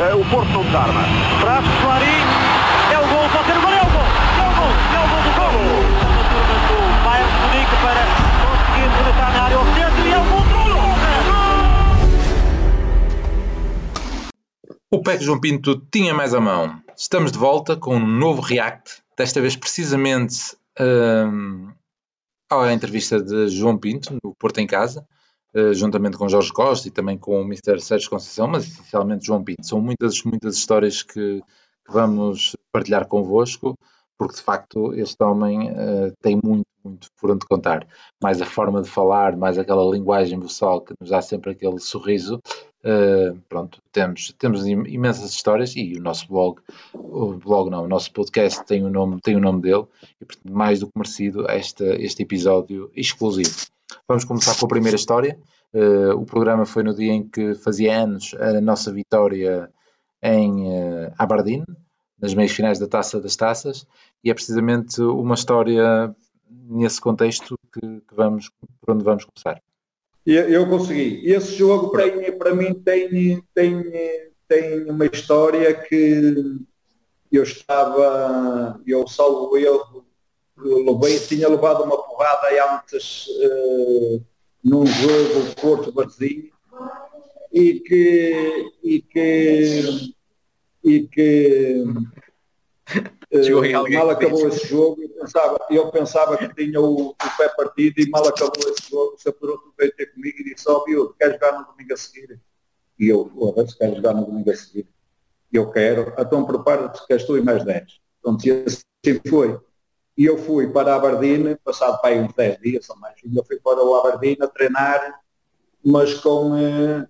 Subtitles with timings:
[0.00, 1.02] uh, o Porto não desarma.
[1.40, 2.24] Traz Clarim,
[2.92, 4.08] é o gol, pode ser o gol, é o gol,
[4.40, 5.52] é o gol, é o gol do gol.
[6.10, 8.02] A turma do Bayern de Munique para
[8.46, 10.60] conseguir rematar na área ao centro e é o gol do
[14.92, 16.82] O PEC João Pinto tinha mais a mão.
[16.96, 21.68] Estamos de volta com um novo react, desta vez precisamente um,
[22.50, 25.06] à entrevista de João Pinto, no Porto em Casa,
[25.74, 27.80] juntamente com Jorge Costa e também com o Mr.
[27.80, 29.66] Sérgio Conceição, mas essencialmente João Pinto.
[29.66, 33.76] São muitas, muitas histórias que, que vamos partilhar convosco,
[34.20, 37.86] porque de facto este homem uh, tem muito, muito por onde contar.
[38.22, 42.38] Mais a forma de falar, mais aquela linguagem visual que nos dá sempre aquele sorriso.
[42.84, 46.60] Uh, pronto, temos, temos imensas histórias e o nosso blog,
[46.94, 49.84] o blog não, o nosso podcast tem o nome, tem o nome dele
[50.20, 53.54] e mais do que merecido este, este episódio exclusivo.
[54.08, 55.38] Vamos começar com a primeira história.
[55.72, 59.70] Uh, o programa foi no dia em que fazia anos a nossa vitória
[60.22, 61.64] em uh, Aberdeen,
[62.20, 63.86] nas meias finais da Taça das Taças,
[64.22, 66.14] e é precisamente uma história
[66.50, 69.62] nesse contexto que, que vamos, por onde vamos começar.
[70.26, 71.22] Eu consegui.
[71.24, 73.84] Esse jogo tem, para mim tem, tem,
[74.46, 76.60] tem uma história que
[77.32, 80.04] eu estava, eu salvo eu,
[80.62, 84.24] levei, tinha levado uma porrada antes uh,
[84.64, 86.50] num jogo Porto Barzinho
[87.52, 90.14] e que e que
[90.84, 91.84] e que
[93.32, 98.00] uh, mal acabou esse jogo, eu pensava, eu pensava que tinha o, o, pé partido
[98.00, 101.32] e mal acabou esse jogo, o Sapuroto veio ter comigo e disse, ó oh, quer
[101.32, 102.40] jogar no domingo a seguir?
[102.98, 104.88] E eu, oh, se quer jogar no domingo a seguir?
[105.52, 108.00] Eu quero, então prepara-te que és tu e mais 10.
[108.20, 109.58] Então assim foi.
[110.20, 113.34] E eu fui para a Aberdeen, passado para aí uns 10 dias ou mais, e
[113.34, 115.18] eu fui para o Aberdeen a treinar,
[115.82, 116.54] mas com...
[116.58, 117.08] Eh,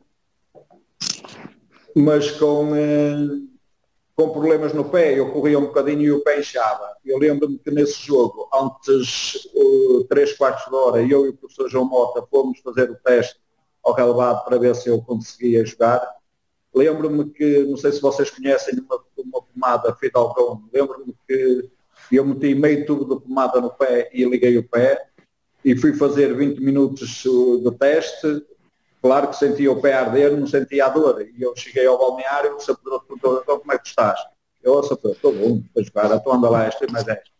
[1.96, 3.26] mas com eh,
[4.14, 6.96] com problemas no pé, eu corria um bocadinho e o pé inchava.
[7.04, 11.68] Eu lembro-me que nesse jogo, antes uh, três quartos de hora, eu e o professor
[11.68, 13.40] João Mota fomos fazer o teste
[13.82, 16.00] ao relevado para ver se eu conseguia jogar.
[16.72, 21.68] Lembro-me que, não sei se vocês conhecem uma, uma pomada Fidalgão, lembro-me que
[22.16, 25.00] eu meti meio tubo de pomada no pé e liguei o pé
[25.64, 28.44] e fui fazer 20 minutos uh, de teste,
[29.02, 31.22] Claro que sentia o pé arder, não sentia a dor.
[31.22, 34.20] E eu cheguei ao balneário, o sapadouro perguntou, então como é que estás?
[34.62, 37.30] Eu, sapadouro, estou bom, para jogar, estou anda lá, esta mais esta.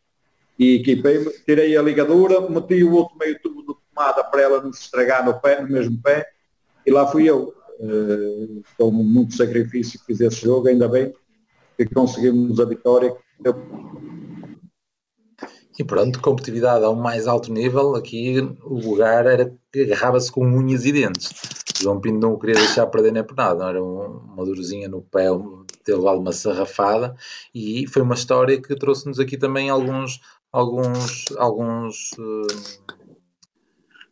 [0.59, 4.73] E equipei-me, tirei a ligadura, meti o outro meio tubo de tomada para ela não
[4.73, 6.27] se estragar no pé, no mesmo pé,
[6.87, 7.55] e lá fui eu.
[7.79, 11.15] Uh, com muito sacrifício fiz esse jogo, ainda bem
[11.77, 13.15] que conseguimos a vitória.
[15.81, 20.85] E pronto, competitividade ao mais alto nível, aqui o lugar era que agarrava-se com unhas
[20.85, 21.33] e dentes.
[21.81, 25.29] João Pinto não o queria deixar perder nem por nada, era uma durozinha no pé,
[25.83, 27.17] ter levado uma sarrafada,
[27.55, 30.21] e foi uma história que trouxe-nos aqui também alguns,
[30.53, 32.97] alguns, alguns, uh,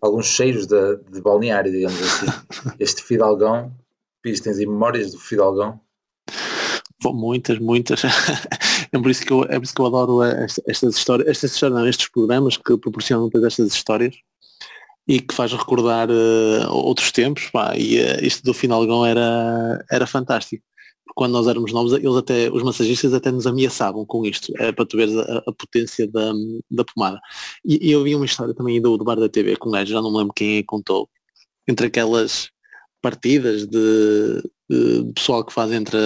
[0.00, 2.26] alguns cheiros de, de balneário, digamos assim.
[2.80, 3.76] Este Fidalgão,
[4.22, 5.78] Pires, tens aí memórias do Fidalgão?
[7.04, 8.02] Muitas, muitas.
[8.92, 10.22] é por isso que eu, é por isso que eu adoro
[10.66, 14.16] estas, histórias, estas histórias, não, estes programas que proporcionam depois estas histórias
[15.06, 20.06] e que faz recordar uh, outros tempos, pá, e uh, isto do Finalgão era, era
[20.06, 20.62] fantástico.
[21.14, 24.84] Quando nós éramos novos, eles até, os massagistas até nos ameaçavam com isto, é, para
[24.84, 26.32] tu veres a, a, potência da,
[26.70, 27.18] da pomada.
[27.64, 29.90] E, e, eu vi uma história também do, do bar da TV com um gajo,
[29.92, 31.08] já não me lembro quem é contou,
[31.66, 32.50] entre aquelas
[33.00, 35.98] partidas de, de pessoal que faz entre,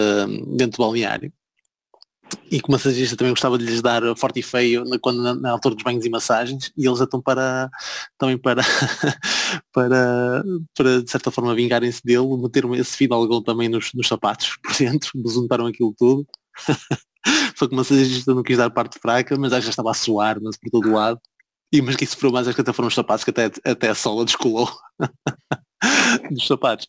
[0.56, 1.32] dentro do balneário,
[2.50, 5.34] e que o massagista também gostava de lhes dar forte e feio na, quando, na,
[5.34, 7.70] na, altura dos banhos e massagens e eles estão para
[8.18, 8.62] também para
[9.72, 14.74] para, para de certa forma vingarem-se dele, meteram esse fidalgão também nos, nos sapatos por
[14.76, 16.26] dentro, besuntaram aquilo tudo.
[17.56, 20.56] Só que o massagista não quis dar parte fraca, mas já estava a suar mas
[20.56, 21.20] por todo lado.
[21.72, 23.88] E mas que isso sofreu mais acho que até foram os sapatos que até, até
[23.88, 24.68] a sola descolou.
[26.31, 26.88] Dos sapatos.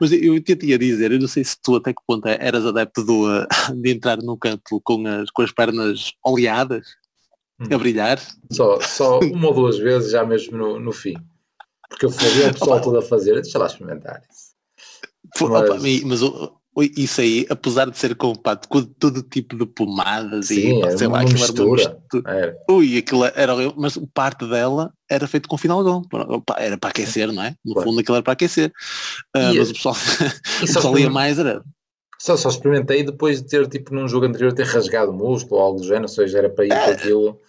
[0.00, 2.66] Mas eu te ia dizer, eu não sei se tu até que ponto é, eras
[2.66, 6.86] adepto do, uh, de entrar no campo com as, com as pernas oleadas,
[7.60, 7.74] hum.
[7.74, 8.20] a brilhar.
[8.50, 11.14] Só, só uma ou duas vezes, já mesmo no, no fim.
[11.88, 14.54] Porque eu fazia o pessoal todo a fazer, deixa lá experimentar isso.
[15.40, 20.46] Mas, Opa, mas o, isso aí, apesar de ser compacto com todo tipo de pomadas
[20.48, 22.00] Sim, e pá, sei lá, aquilo mistura.
[22.26, 22.48] era.
[22.48, 22.56] É.
[22.72, 26.02] Ui, aquilo era mas parte dela era feito com finalgão.
[26.58, 27.54] Era para aquecer, não é?
[27.64, 28.72] No fundo aquilo era para aquecer.
[29.36, 29.94] Uh, mas o pessoal,
[30.58, 31.62] o pessoal ia mais era.
[32.18, 35.66] Só, só experimentei depois de ter, tipo, num jogo anterior, ter rasgado o músculo ou
[35.66, 36.84] algo do género, ou seja, era para ir é.
[36.84, 37.40] com aquilo.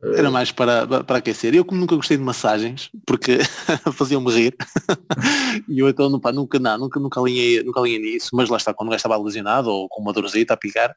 [0.00, 1.54] Era mais para, para aquecer.
[1.54, 3.38] Eu como nunca gostei de massagens, porque
[3.94, 4.56] faziam-me rir,
[5.68, 8.72] e eu então pá, nunca, não, nunca, nunca, alinhei, nunca alinhei nisso, mas lá está,
[8.72, 10.94] quando o gajo estava lesionado ou com uma dorzita a picar,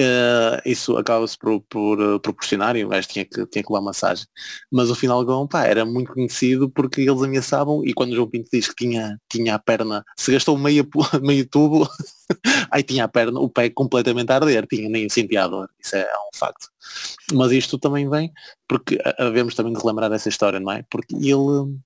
[0.00, 3.84] Uh, isso acaba-se por, por uh, proporcionar e o gajo tinha que, tinha que levar
[3.84, 4.24] massagem.
[4.70, 8.48] Mas o Finalgão pá, era muito conhecido porque eles ameaçavam e quando o João Pinto
[8.50, 10.88] diz que tinha, tinha a perna, se gastou meio,
[11.22, 11.86] meio tubo,
[12.70, 15.96] aí tinha a perna, o pé completamente a arder, tinha nem sentia a dor, isso
[15.96, 16.68] é, é um facto.
[17.34, 18.32] Mas isto também vem
[18.66, 20.84] porque havemos também de relembrar essa história, não é?
[20.88, 21.76] Porque ele,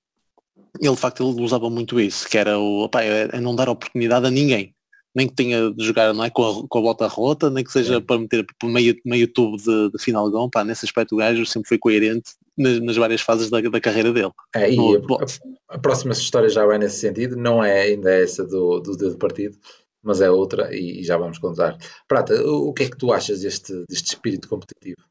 [0.79, 3.67] ele de facto ele usava muito isso, que era o opa, é, é não dar
[3.67, 4.74] oportunidade a ninguém
[5.15, 7.71] nem que tenha de jogar não é, com, a, com a bota rota, nem que
[7.71, 7.99] seja é.
[8.01, 11.77] para meter meio, meio tubo de, de finalgão, pá, nesse aspecto o gajo sempre foi
[11.77, 14.31] coerente nas, nas várias fases da, da carreira dele.
[14.53, 18.45] É, e no, a, a, próxima história já vai nesse sentido, não é ainda essa
[18.45, 19.57] do, do dedo partido,
[20.03, 21.77] mas é outra e, e já vamos contar.
[22.07, 25.01] Prata, o, o, que é que tu achas deste, deste espírito competitivo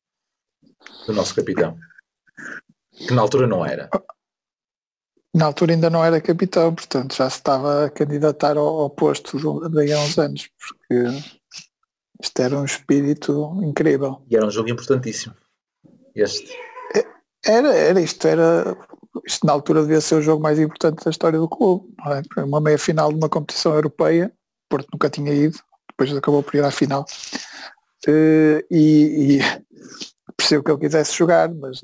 [1.06, 1.76] do nosso capitão?
[2.92, 3.88] Que na altura não era.
[5.34, 9.68] Na altura ainda não era capitão, portanto já se estava a candidatar ao, ao posto
[9.68, 11.24] daí a uns anos, porque
[12.22, 14.22] isto era um espírito incrível.
[14.30, 15.34] E era um jogo importantíssimo.
[16.14, 16.56] Este.
[16.94, 17.04] É,
[17.44, 18.76] era, era isto, era.
[19.26, 21.92] Isto na altura devia ser o jogo mais importante da história do clube.
[22.36, 22.42] É?
[22.42, 24.32] Uma meia final de uma competição europeia,
[24.68, 25.58] Porto nunca tinha ido,
[25.90, 27.04] depois acabou por ir à final.
[28.06, 29.40] Uh, e, e
[30.36, 31.82] percebo que ele quisesse jogar, mas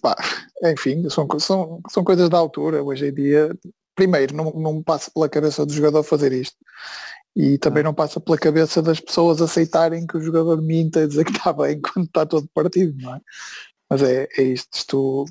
[0.00, 0.16] pá,
[0.64, 2.82] enfim, são, são, são coisas da altura.
[2.82, 3.56] Hoje em dia,
[3.94, 6.56] primeiro, não, não passa pela cabeça do jogador fazer isto.
[7.36, 11.24] E também não passa pela cabeça das pessoas aceitarem que o jogador minta e dizer
[11.24, 13.20] que está bem quando está todo partido, não é?
[13.90, 15.24] Mas é, é isto, isto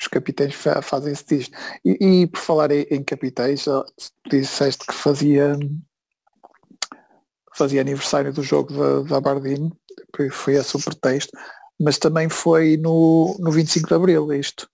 [0.00, 1.56] os capitães fazem-se disto.
[1.84, 3.64] E, e, por falar em, em capitães,
[4.30, 5.56] disseste que fazia
[7.54, 9.72] fazia aniversário do jogo da, da Bardine,
[10.30, 11.36] foi esse o pretexto
[11.78, 14.68] mas também foi no, no 25 de Abril isto.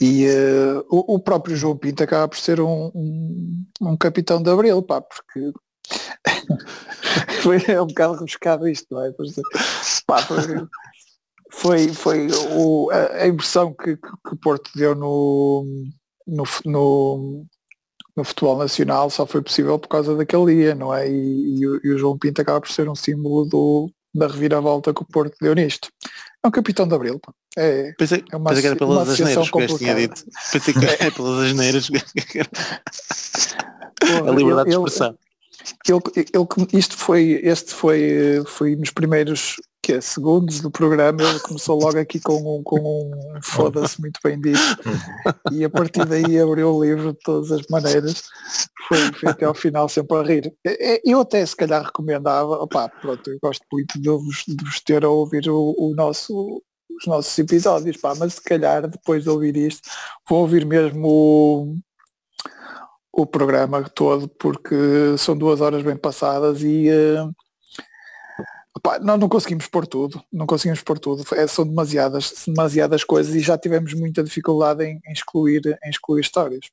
[0.00, 4.50] E uh, o, o, próprio João Pinto acaba por ser um, um, um capitão de
[4.50, 5.52] Abril, pá, porque
[7.42, 9.12] foi é um bocado rebuscado isto, não é?
[10.06, 10.26] Pá,
[11.52, 15.66] foi, foi o, a, a impressão que, que, o Porto deu no,
[16.26, 17.46] no, no,
[18.16, 21.10] no, futebol nacional só foi possível por causa daquele dia, não é?
[21.10, 24.92] E, e, o, e o João Pinto acaba por ser um símbolo do, da reviravolta
[24.92, 25.88] que o Porto deu nisto.
[26.42, 27.20] É um capitão de Abril.
[27.56, 30.24] É, pensei, é uma, pensei que era pelas asneiras que tinha dito.
[30.52, 31.90] Pensei que era pelas asneiras.
[34.26, 35.18] a liberdade de expressão.
[35.88, 41.40] Ele, ele, isto foi, este foi, foi nos primeiros que é, segundos do programa, ele
[41.40, 44.60] começou logo aqui com um, com um foda-se muito bem dito
[45.52, 48.22] e a partir daí abriu o livro de todas as maneiras,
[48.86, 50.52] foi, foi até ao final sempre a rir.
[50.66, 54.62] É, é, eu até se calhar recomendava, opá, pronto, eu gosto muito de vos, de
[54.62, 56.62] vos ter a ouvir o, o nosso
[57.00, 59.88] os nossos episódios, pá, mas se calhar depois de ouvir isto
[60.28, 61.74] vou ouvir mesmo
[63.12, 64.74] o programa todo porque
[65.18, 67.34] são duas horas bem passadas e uh,
[69.02, 73.40] nós não conseguimos pôr tudo, não conseguimos pôr tudo, é, são demasiadas, demasiadas coisas e
[73.40, 76.70] já tivemos muita dificuldade em, em, excluir, em excluir histórias.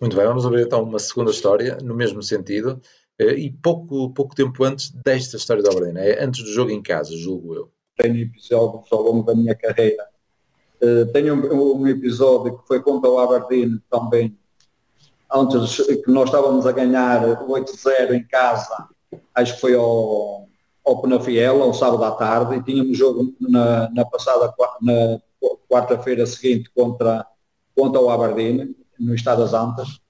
[0.00, 2.80] Muito bem, vamos abrir então uma segunda história no mesmo sentido
[3.18, 6.82] eh, e pouco, pouco tempo antes desta história da Aberdeen, é antes do jogo em
[6.82, 7.72] casa, julgo eu.
[7.96, 10.06] Tenho episódios ao longo da minha carreira.
[10.82, 14.38] Uh, tenho um, um, episódio que foi contra o Aberdeen também
[15.32, 18.88] antes que nós estávamos a ganhar 8-0 em casa,
[19.34, 20.46] acho que foi ao,
[20.84, 25.18] ao Penafiel, ao sábado à tarde, e tínhamos jogo na, na passada na
[25.68, 27.26] quarta-feira seguinte contra,
[27.74, 30.00] contra o Aberdeen, no Estado das Antas,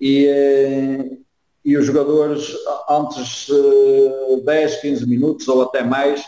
[0.00, 1.18] e, eh,
[1.64, 2.54] e os jogadores
[2.90, 6.22] antes de 10, 15 minutos ou até mais,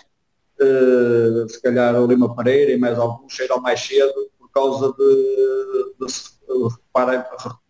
[0.58, 5.94] eh, se calhar o Lima Pereira e mais alguns cheiram mais cedo por causa de,
[6.00, 6.30] de se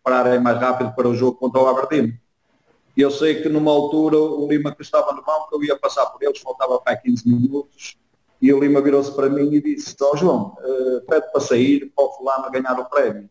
[0.07, 2.19] recuperarem mais rápido para o jogo contra o Aberdeen.
[2.97, 6.23] Eu sei que numa altura o Lima que estava no banco, eu ia passar por
[6.23, 7.99] eles, faltava para 15 minutos,
[8.41, 11.93] e o Lima virou-se para mim e disse, ó oh, João, uh, pede para sair
[11.95, 13.29] para o fulano ganhar o prémio.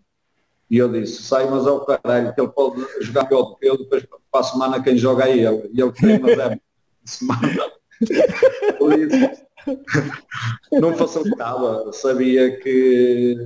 [0.69, 3.67] E eu disse, sai mas é o caralho, que ele pode jogar pior do que
[3.67, 5.69] eu, depois para a semana quem joga é ele.
[5.73, 6.59] E ele queria, mas é
[7.05, 7.71] semana.
[10.71, 13.37] não facilitava, sabia que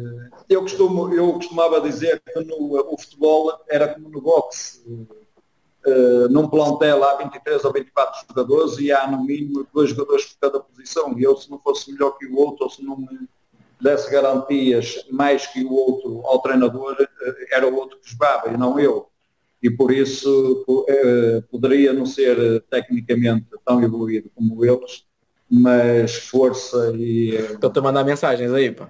[0.50, 4.84] eu, costumo, eu costumava dizer que no, o futebol era como no boxe.
[5.86, 10.40] Uh, num plantel há 23 ou 24 jogadores e há no mínimo dois jogadores por
[10.40, 11.18] cada posição.
[11.18, 13.30] E eu se não fosse melhor que o outro, ou se não me
[13.80, 18.58] desse garantias mais que o outro ao treinador, uh, era o outro que jogava e
[18.58, 19.08] não eu.
[19.62, 25.06] E por isso uh, poderia não ser tecnicamente tão evoluído como eles,
[25.50, 27.36] mas força e.
[27.36, 28.90] Estou-te a mandar mensagens aí, pá.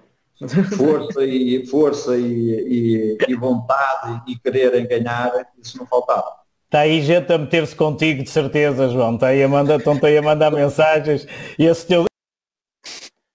[0.78, 5.32] Força e força e, e, e vontade e quererem ganhar,
[5.62, 6.40] isso não faltava.
[6.66, 9.16] Está aí gente a meter-se contigo, de certeza, João.
[9.16, 11.28] Está aí a mandar, estão aí a mandar mensagens.
[11.58, 12.06] E esse teu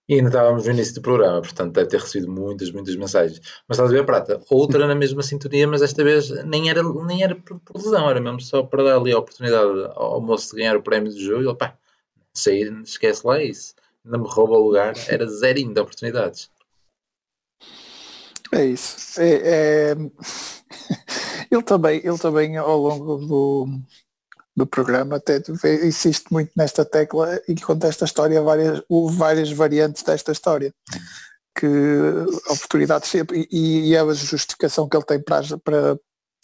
[0.07, 3.41] e ainda estávamos no início do programa, portanto deve ter recebido muitas, muitas mensagens.
[3.67, 7.23] Mas estás a ver, Prata, outra na mesma sintonia, mas desta vez nem era, nem
[7.23, 10.61] era por, por lesão, era mesmo só para dar ali a oportunidade ao moço de
[10.61, 11.43] ganhar o prémio do jogo.
[11.43, 11.75] E ele, pá,
[12.35, 13.75] sair, esquece lá isso.
[14.05, 16.51] Ainda me rouba o lugar, era zerinho de oportunidades.
[18.55, 19.21] É isso.
[19.21, 19.97] É, é...
[21.51, 23.67] ele, também, ele também, ao longo do,
[24.57, 25.43] do programa até
[25.85, 28.83] insiste muito nesta tecla e conta esta história, várias,
[29.17, 30.73] várias variantes desta história.
[31.57, 31.67] Que
[32.49, 35.99] oportunidades sempre, e, e é a justificação que ele tem para, para,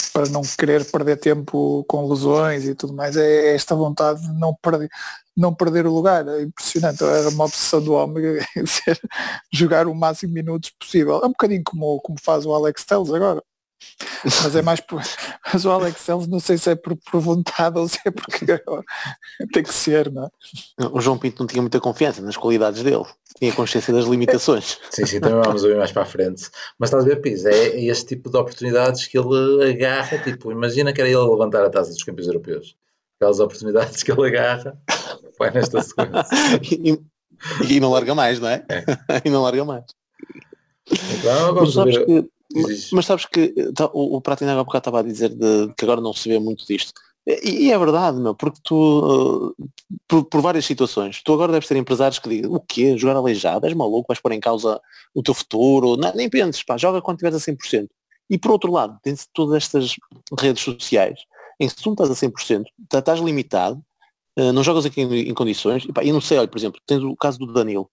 [0.08, 4.32] para não querer perder tempo com lesões e tudo mais, é, é esta vontade de
[4.38, 4.88] não perder,
[5.36, 6.26] não perder o lugar.
[6.28, 8.38] É impressionante, era uma obsessão do homem
[9.52, 11.20] jogar o máximo minutos possível.
[11.22, 13.42] É um bocadinho como, como faz o Alex Telles agora.
[14.24, 15.02] Mas é mais por.
[15.52, 18.46] Mas o Alex Selves não sei se é por, por vontade ou se é porque
[19.52, 20.30] tem que ser, não é?
[20.92, 23.04] O João Pinto não tinha muita confiança nas qualidades dele,
[23.38, 24.78] tinha consciência das limitações.
[24.90, 26.50] sim, sim, também vamos ouvir mais para a frente.
[26.78, 30.52] Mas estás a ver, Pis, é, é este tipo de oportunidades que ele agarra, tipo,
[30.52, 32.76] imagina que era ele levantar a taça dos campeões europeus.
[33.16, 34.78] Aquelas oportunidades que ele agarra,
[35.38, 36.26] vai nesta sequência.
[36.62, 36.98] e,
[37.68, 38.64] e, não larga mais, não é?
[38.68, 38.84] é.
[39.24, 39.84] e não larga mais.
[41.18, 42.06] Então, vamos ver.
[42.06, 45.72] Que mas, mas, sabes que tá, o, o Pratinag há bocado estava a dizer de,
[45.76, 46.92] que agora não se vê muito disto.
[47.26, 49.68] E, e é verdade, meu, porque tu, uh,
[50.08, 52.96] por, por, várias situações, tu agora deves ter empresários que digam, o quê?
[52.96, 53.66] Jogar aleijado?
[53.66, 54.06] És maluco?
[54.08, 54.80] Vais pôr em causa
[55.14, 55.96] o teu futuro?
[55.96, 57.88] Não, nem penses, pá, joga quando estiveres a 100%.
[58.30, 59.96] E por outro lado, tens todas estas
[60.38, 61.20] redes sociais,
[61.58, 63.82] em que tu não estás a 100%, tá, estás limitado,
[64.38, 67.02] uh, não jogas aqui em, em condições, e, pá, não sei, olha, por exemplo, tens
[67.02, 67.90] o caso do Danilo,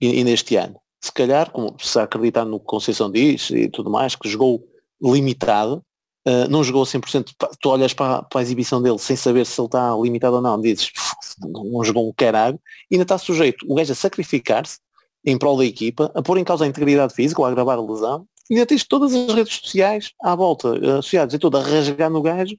[0.00, 3.90] e, e neste ano, se calhar, como se acreditar no que Conceição diz e tudo
[3.90, 4.64] mais, que jogou
[5.00, 5.82] limitado,
[6.26, 9.66] uh, não jogou 100%, tu olhas para, para, a exibição dele sem saber se ele
[9.66, 10.90] está limitado ou não, dizes,
[11.38, 12.58] não jogou um caralho,
[12.90, 14.78] e ainda está sujeito o gajo a sacrificar-se
[15.24, 17.82] em prol da equipa, a pôr em causa a integridade física ou a agravar a
[17.82, 21.62] lesão, e ainda tens todas as redes sociais à volta, uh, associadas e tudo a
[21.62, 22.56] rasgar no gajo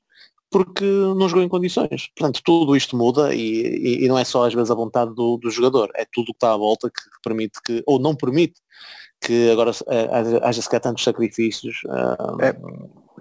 [0.50, 2.10] porque não jogou em condições.
[2.16, 5.38] Portanto, tudo isto muda e, e, e não é só às vezes a vontade do,
[5.38, 8.16] do jogador, é tudo o que está à volta que, que, permite que, ou não
[8.16, 8.60] permite,
[9.22, 12.56] que agora uh, haja sequer tantos sacrifícios uh, é,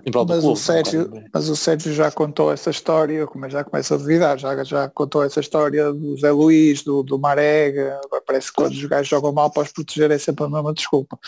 [0.06, 0.52] em prol mas do clube.
[0.52, 4.64] O Sérgio, mas o Sérgio já contou essa história, como já começa a duvidar, já,
[4.64, 9.08] já contou essa história do Zé Luís, do, do Marega, parece que quando os gajos
[9.08, 11.18] jogam mal para os proteger é sempre a mesma desculpa.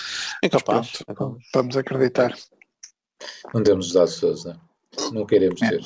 [0.42, 1.42] É capaz, pronto, é capaz.
[1.54, 2.34] Vamos acreditar.
[3.52, 4.69] Não temos os dados todos, não é?
[5.12, 5.80] Não queremos ter.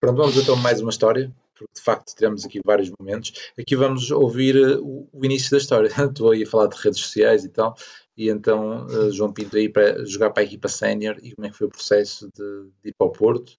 [0.00, 3.50] Pronto, vamos então mais uma história, porque de facto tivemos aqui vários momentos.
[3.58, 5.88] Aqui vamos ouvir uh, o, o, início da história.
[5.98, 7.76] Estou aí a falar de redes sociais e tal,
[8.16, 11.50] e então uh, João Pinto aí para jogar para a equipa sénior e como é
[11.50, 13.50] que foi o processo de, de ir para o Porto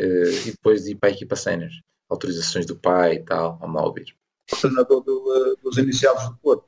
[0.00, 1.70] uh, e depois de ir para a equipa sénior.
[2.08, 4.16] Autorizações do pai e tal, vamos lá ouvir.
[4.50, 6.64] O treinador do, dos iniciados do Porto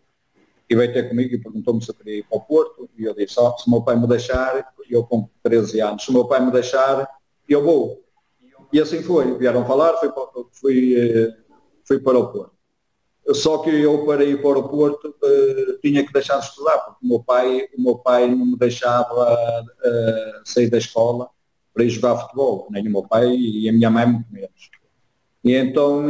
[0.68, 3.12] e veio ter comigo e perguntou-me se eu queria ir para o Porto e eu
[3.12, 6.26] disse, oh, se o meu pai me deixar, eu com 13 anos, se o meu
[6.26, 7.08] pai me deixar,
[7.54, 8.04] eu vou.
[8.72, 11.36] E assim foi, vieram falar, fui para, fui, eh,
[11.84, 12.52] fui para o Porto.
[13.34, 17.04] Só que eu para ir para o Porto uh, tinha que deixar de estudar, porque
[17.04, 21.28] o meu pai, o meu pai não me deixava uh, sair da escola
[21.72, 24.70] para ir jogar futebol, nem o meu pai e a minha mãe muito menos.
[25.44, 26.06] E então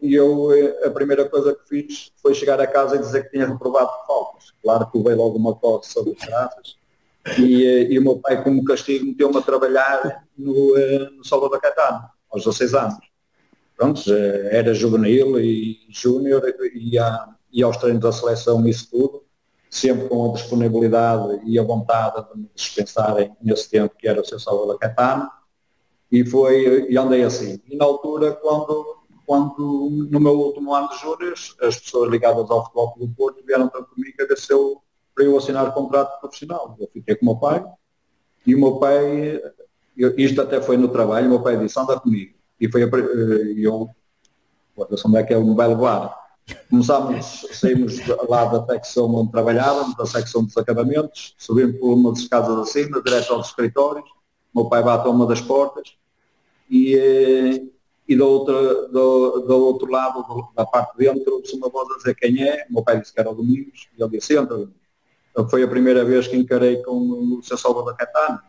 [0.00, 0.50] eu,
[0.84, 4.52] a primeira coisa que fiz foi chegar a casa e dizer que tinha reprovado faltas.
[4.62, 6.83] Claro que veio logo uma coisa sobre as graças
[7.38, 11.60] e, eh, e, o meu pai, como castigo, meteu-me a trabalhar no, eh, no Salvador
[11.60, 12.98] Caetano, aos 16 anos.
[13.76, 14.00] Pronto,
[14.50, 16.42] era juvenil e júnior
[16.74, 16.96] e,
[17.52, 19.24] e aos treinos da seleção isso tudo,
[19.68, 24.24] sempre com a disponibilidade e a vontade de me dispensarem nesse tempo que era o
[24.24, 25.28] seu Salvador Caetano.
[26.12, 27.60] E foi, e andei assim.
[27.68, 32.62] E na altura, quando, quando no meu último ano de júniores, as pessoas ligadas ao
[32.62, 34.80] futebol do Porto vieram para comigo a ver se eu
[35.14, 36.76] para eu assinar contrato profissional.
[36.78, 37.64] Eu fiquei com o meu pai
[38.46, 39.40] e o meu pai,
[39.96, 42.34] eu, isto até foi no trabalho, o meu pai disse, anda comigo.
[42.60, 43.88] E foi eh, eu,
[44.76, 46.24] onde é que ele me vai levar?
[46.68, 52.28] Começámos, saímos lá da secção onde trabalhávamos, da secção dos acabamentos, subimos por uma das
[52.28, 54.08] casas acima, direto aos escritórios,
[54.52, 55.96] o meu pai bate a uma das portas
[56.68, 57.66] e, eh,
[58.06, 61.96] e do, outro, do, do outro lado, da parte de dentro, ouve uma voz a
[61.96, 64.56] dizer quem é, o meu pai disse que era o Domingos, e ele disse, entra
[64.56, 64.83] Domingos.
[65.48, 66.96] Foi a primeira vez que encarei com
[67.38, 67.58] o Sr.
[67.58, 68.40] Salvador Catano.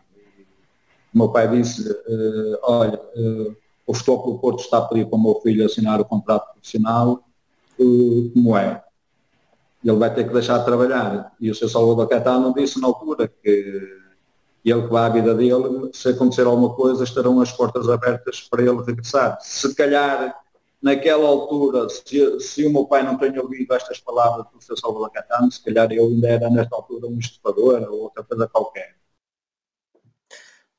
[1.12, 5.16] O meu pai disse, uh, olha, uh, o Futebol do Porto está a pedir para
[5.16, 7.24] o meu filho assinar o contrato profissional
[7.78, 8.82] uh, como é.
[9.84, 11.32] Ele vai ter que deixar de trabalhar.
[11.40, 11.68] E o Sr.
[11.68, 14.06] Salvador Caetano disse na altura que
[14.64, 18.62] ele que vai à vida dele, se acontecer alguma coisa, estarão as portas abertas para
[18.62, 19.38] ele regressar.
[19.40, 20.34] Se calhar,
[20.86, 24.78] naquela altura, se, se o meu pai não tenha ouvido estas palavras do Sr.
[24.78, 28.94] Salvador Caetano, se calhar eu ainda era nesta altura um estufador ou outra coisa qualquer.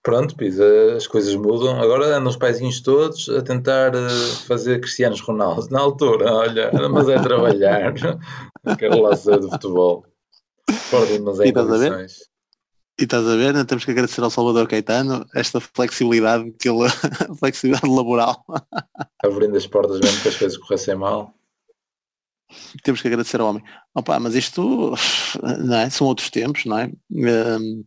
[0.01, 1.81] Pronto, Pisa, as coisas mudam.
[1.81, 4.09] Agora andam os paizinhos todos a tentar uh,
[4.47, 5.67] fazer Cristianos Ronaldo.
[5.69, 7.93] Na altura, olha, mas é trabalhar.
[8.63, 10.05] Aquele lazer do futebol.
[10.89, 12.19] Fora mas é condições.
[12.99, 13.63] E estás a ver, né?
[13.63, 16.89] temos que agradecer ao Salvador Caetano esta flexibilidade que ele,
[17.37, 18.43] flexibilidade laboral.
[19.23, 21.31] Abrindo as portas mesmo que as coisas corressem mal.
[22.83, 23.63] Temos que agradecer ao homem.
[23.93, 24.95] Opa, mas isto
[25.59, 25.89] não é?
[25.91, 26.91] são outros tempos, não é?
[27.11, 27.85] Um,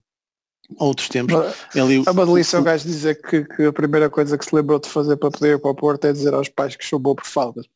[0.79, 1.35] outros tempos.
[1.75, 4.79] Ele, a Madelice é o gajo dizer que, que, a primeira coisa que se lembrou
[4.79, 7.26] de fazer para poder ir para o Porto é dizer aos pais que chumbou por
[7.26, 7.67] faldas.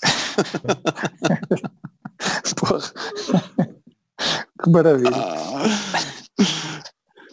[2.56, 2.80] Porra.
[4.62, 5.10] que maravilha.
[5.14, 6.08] Ah.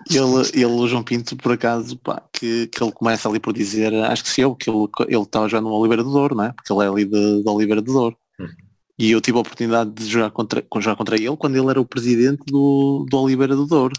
[0.10, 3.92] Ele, ele, o João Pinto, por acaso, pá, que, que ele começa ali por dizer,
[4.06, 6.54] acho que se eu, que ele, ele estava jogando no Oliveira do Douro, não é?
[6.54, 8.18] Porque ele é ali de, de Oliveira do Douro.
[8.40, 8.48] Uhum.
[9.00, 11.86] E eu tive a oportunidade de jogar contra, jogar contra ele quando ele era o
[11.86, 13.94] presidente do, do Oliveira do Douro.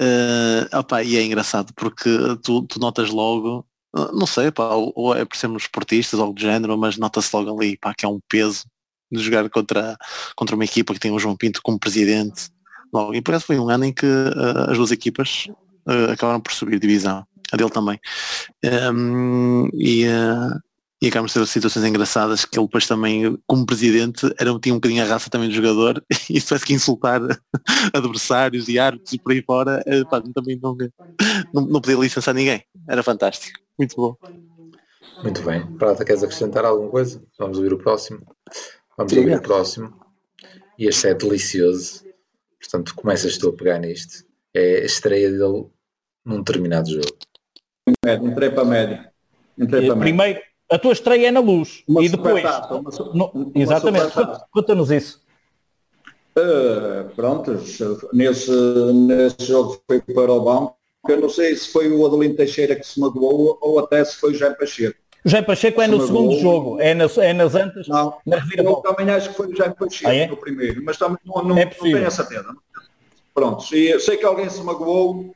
[0.00, 2.08] Uh, opa, e é engraçado porque
[2.42, 6.32] tu, tu notas logo, uh, não sei, pá, ou, ou é por sermos esportistas ou
[6.32, 8.64] de género, mas nota-se logo ali pá, que é um peso
[9.10, 9.96] de jogar contra,
[10.36, 12.50] contra uma equipa que tem o João Pinto como presidente.
[12.92, 13.14] Logo.
[13.14, 15.46] E parece que foi um ano em que uh, as duas equipas
[16.12, 17.24] acabaram por subir divisão.
[17.52, 17.98] A dele também.
[18.92, 20.04] Um, e,
[21.02, 24.76] e acabamos de ter situações engraçadas que ele depois também, como presidente, era, tinha um
[24.76, 27.20] bocadinho a raça também do jogador e se tivesse que insultar
[27.92, 30.76] adversários e árbitros e por aí fora, pá, também não,
[31.52, 32.62] não, não podia licenciar ninguém.
[32.88, 33.58] Era fantástico.
[33.76, 34.14] Muito bom.
[35.22, 35.66] Muito bem.
[35.76, 37.22] Prata, queres acrescentar alguma coisa?
[37.38, 38.20] Vamos ouvir o próximo.
[39.00, 39.94] Vamos Sim, ouvir o próximo.
[40.78, 42.04] E este é delicioso.
[42.60, 44.26] Portanto, começas tu a pegar nisto.
[44.52, 45.68] É a estreia dele
[46.22, 47.16] num determinado jogo.
[48.22, 49.10] Entrei para a média.
[49.56, 50.12] Entrei para a média.
[50.12, 50.40] Primeiro,
[50.70, 51.82] a tua estreia é na luz.
[51.88, 52.42] Uma e depois.
[52.42, 54.12] Tapa, uma, no, uma exatamente,
[54.50, 55.22] conta-nos isso.
[56.36, 57.52] Uh, pronto,
[58.12, 58.52] nesse,
[58.92, 60.76] nesse jogo foi para o banco.
[61.08, 64.32] Eu não sei se foi o Adelino Teixeira que se magoou ou até se foi
[64.32, 64.98] o Jair Pacheco.
[65.24, 67.86] O Jair Pacheco é no segundo jogo, é, nas, é nas antas.
[67.88, 70.26] Não, na eu também acho que foi o Jair Pacheco ah, é?
[70.26, 72.54] no primeiro, mas também não, não, é não tenho a certeza.
[73.34, 75.34] Pronto, e sei que alguém se magoou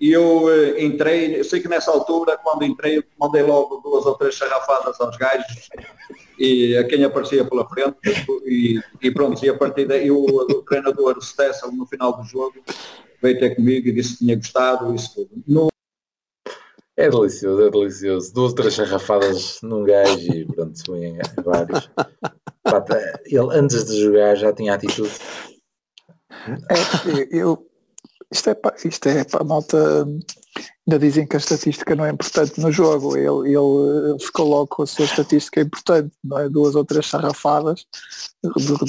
[0.00, 4.14] e eu uh, entrei, eu sei que nessa altura, quando entrei, mandei logo duas ou
[4.16, 5.68] três sarrafadas aos gajos
[6.38, 7.96] e a quem aparecia pela frente
[8.44, 12.54] e, e pronto, e a partir daí o, o treinador Stessel no final do jogo
[13.22, 15.30] veio ter comigo e disse que tinha gostado isso tudo.
[15.46, 15.68] No...
[16.96, 18.32] É delicioso, é delicioso.
[18.32, 21.90] Duas ou três sarrafadas num gajo e pronto, se em vários.
[23.26, 25.12] Ele antes de jogar já tinha atitude.
[26.70, 27.66] É, eu,
[28.32, 30.06] isto é, isto é para a malta.
[30.86, 33.16] Ainda dizem que a estatística não é importante no jogo.
[33.16, 36.48] Ele, ele, logo com a sua estatística importante, não é?
[36.48, 37.86] Duas ou três sarrafadas,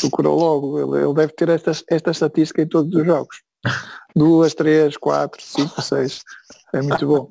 [0.02, 0.80] decorou logo.
[0.80, 3.42] Ele, ele deve ter esta, esta estatística em todos os jogos.
[4.16, 6.22] Duas, três, quatro, cinco, seis.
[6.72, 7.30] É muito bom.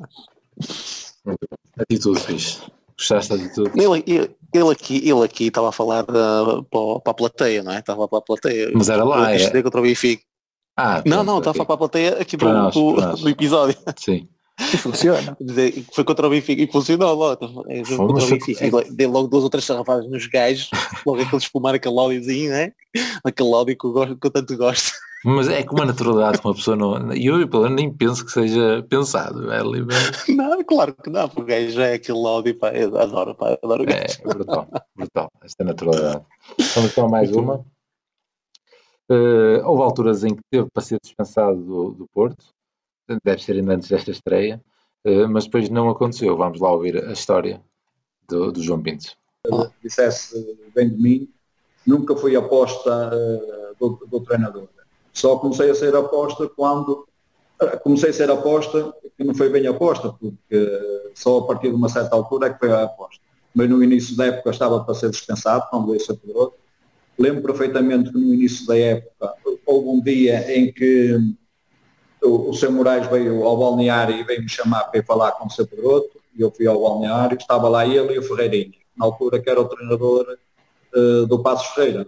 [1.79, 2.61] Atitude, fixe.
[2.97, 3.71] Gostaste da atitude?
[3.75, 7.73] Ele, ele, ele, aqui, ele aqui estava a falar da, para, para a plateia, não
[7.73, 7.81] é?
[7.81, 8.71] Estava para a plateia.
[8.73, 9.63] Mas era lá, é?
[9.63, 10.23] contra o Benfica.
[10.77, 13.77] Ah, não, não, está a falar para a plateia aqui do, nós, do, do, episódio.
[13.97, 14.29] Sim.
[14.61, 15.37] E funciona.
[15.93, 17.65] Foi contra o Benfica e funcionou logo.
[17.69, 18.71] É, contra o Benfica.
[18.91, 20.71] Dei logo duas ou três sarrafadas nos gajos,
[21.05, 22.73] logo aquele espumar aquele áudiozinho, né?
[23.25, 24.93] Aquele áudio que eu, gosto, que eu tanto gosto.
[25.25, 27.13] Mas é com uma naturalidade que uma pessoa não.
[27.15, 29.51] E eu, eu nem penso que seja pensado.
[29.51, 29.63] É.
[30.29, 33.59] Não, claro que não, porque o gajo já é aquele áudio, pá, eu adoro, pá,
[33.63, 34.21] adoro o gajo.
[34.23, 35.33] É, brutal, brutal.
[35.43, 36.23] Esta naturalidade.
[36.75, 37.65] Vamos então mais uma.
[39.11, 42.45] Uh, houve alturas em que teve para ser dispensado do, do Porto,
[43.25, 44.61] deve ser ainda antes desta estreia,
[45.05, 46.37] uh, mas depois não aconteceu.
[46.37, 47.61] Vamos lá ouvir a história
[48.29, 49.17] do, do João Pinto.
[49.83, 50.35] Dissesse
[50.75, 51.29] bem de mim,
[51.87, 54.69] nunca fui aposta uh, do, do, treinador.
[55.13, 57.07] Só comecei a ser aposta quando
[57.83, 61.89] comecei a ser aposta, que não foi bem aposta, porque só a partir de uma
[61.89, 63.23] certa altura é que foi a aposta.
[63.55, 66.55] Mas no início da época estava para ser dispensado, quando veio ser Pedroso,
[67.19, 71.17] Lembro perfeitamente que no início da época houve um dia em que
[72.25, 72.71] o, o Sr.
[72.71, 75.67] Moraes veio ao balneário e veio-me chamar para ir falar com o Sr.
[75.67, 79.49] Pedroto, e eu fui ao balneário, estava lá ele e o Ferreirinho, na altura que
[79.49, 80.39] era o treinador
[80.97, 82.07] uh, do Passos Ferreira.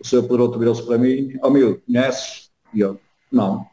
[0.00, 0.22] O Sr.
[0.22, 2.50] Pedroto virou-se para mim, ó oh, meu, conheces?
[2.74, 3.66] E eu, não.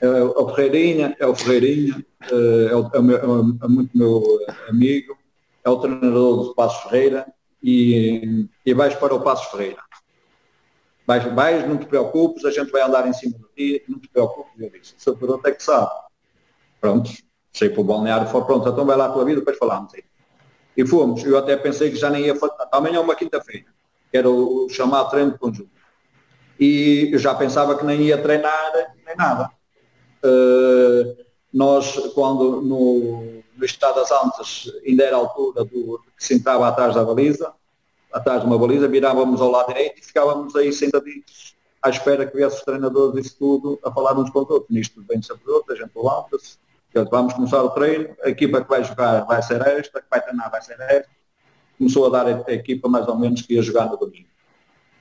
[0.00, 3.16] É, é o Ferreirinha, é o Ferreirinha, uh, é, o, é, meu,
[3.62, 4.22] é, muito meu
[4.68, 5.16] amigo,
[5.64, 7.26] é o treinador do Passos Ferreira,
[7.62, 9.82] e, e vais para o Passos Ferreira.
[11.08, 14.52] Vais, não te preocupes, a gente vai andar em cima de ti, não te preocupes.
[14.58, 15.90] Eu disse, seu piloto é que sabe.
[16.78, 17.10] Pronto,
[17.50, 20.04] sei para o balneário, foi pronto, então vai lá a tua vida, depois falamos aí.
[20.76, 22.38] E fomos, eu até pensei que já nem ia
[22.70, 23.68] amanhã é uma quinta-feira,
[24.10, 25.70] que era o, o chamado treino de conjunto.
[26.60, 28.72] E eu já pensava que nem ia treinar,
[29.06, 29.50] nem nada.
[30.22, 36.34] Uh, nós, quando no, no estado das Antas ainda era a altura do, que se
[36.34, 37.50] entrava atrás da baliza,
[38.12, 42.36] atrás de uma baliza, virávamos ao lado direito e ficávamos aí sentaditos à espera que
[42.36, 44.70] viesse os treinadores e tudo a falar uns com os outros.
[44.70, 46.58] Nisto vem sempre outro, a gente levanta-se,
[47.10, 50.50] vamos começar o treino, a equipa que vai jogar vai ser esta, que vai treinar
[50.50, 51.10] vai ser esta.
[51.76, 54.28] Começou a dar a equipa mais ou menos que ia jogar no domingo.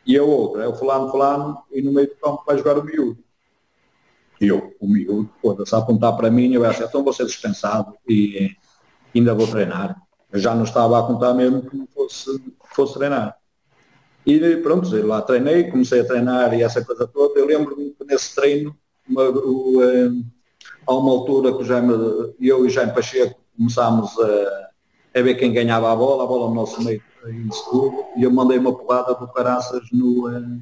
[0.05, 2.83] E a outra, é o fulano, fulano, e no meio do campo vai jogar o
[2.83, 3.17] miúdo.
[4.39, 7.95] E eu, o miúdo, foda-se, a apontar para mim, eu acho, então vou ser dispensado
[8.07, 8.55] e
[9.15, 9.99] ainda vou treinar.
[10.31, 12.39] Eu já não estava a contar mesmo que não fosse,
[12.77, 13.35] fosse treinar.
[14.25, 17.39] E pronto, eu lá treinei, comecei a treinar e essa coisa toda.
[17.39, 18.75] Eu lembro-me que nesse treino,
[19.09, 20.11] uma, o, eh,
[20.85, 24.69] a uma altura que o Jaime, eu e o Jaime Pacheco começámos a,
[25.19, 28.31] a ver quem ganhava a bola, a bola no nosso meio em tudo, e eu
[28.31, 30.59] mandei uma porrada do Caraças no, eh,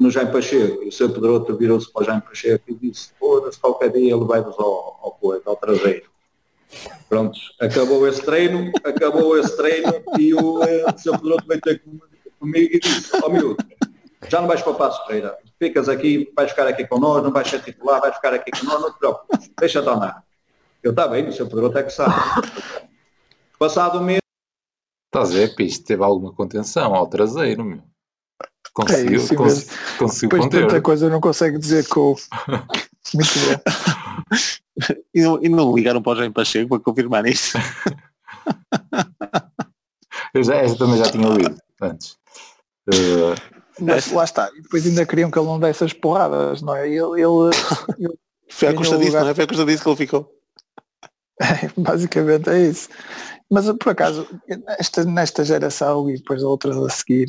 [0.00, 0.82] no Jaime Pacheco.
[0.82, 4.24] E o seu Pedroto virou-se para o Jaime Pacheco e disse, foda-se, qualquer dia ele
[4.24, 6.08] vai-vos ao, ao, ao traseiro.
[7.08, 11.82] Pronto, acabou esse treino, acabou esse treino e o, eh, o seu Pedroto veio ter
[12.38, 13.56] comigo e disse, ó oh, miúdo,
[14.28, 17.32] já não vais para o Passo Ferreira, ficas aqui, vais ficar aqui com nós, não
[17.32, 20.22] vais ser titular, vais ficar aqui com nós, não te preocupes, deixa-te andar.
[20.82, 22.14] Eu, está bem, o seu Pedroto é que sabe.
[23.58, 24.20] Passado um mês...
[25.06, 27.82] Estás a ver, Piste, teve alguma contenção ao traseiro, meu.
[28.72, 29.66] Conseguiu, é isso, cons
[29.98, 30.66] conseguiu Depois conter.
[30.66, 32.14] tanta coisa não consegue dizer com...
[33.14, 33.56] Muito bom.
[35.14, 37.56] e, não, e não ligaram para o Jaime Pacheco para confirmar isso?
[40.34, 42.18] eu já, esta também já tinha lido antes.
[42.88, 43.34] Uh,
[43.80, 46.88] mas lá está, e depois ainda queriam que ele não desse as porradas, não é?
[46.88, 47.50] Ele, ele,
[47.98, 48.10] ele
[48.50, 49.34] foi a custa disso, não é?
[49.34, 50.34] Foi a custa disso que ele ficou.
[51.40, 52.88] É, basicamente é isso.
[53.50, 54.28] Mas por acaso,
[54.78, 57.28] esta, nesta geração e depois outras a seguir,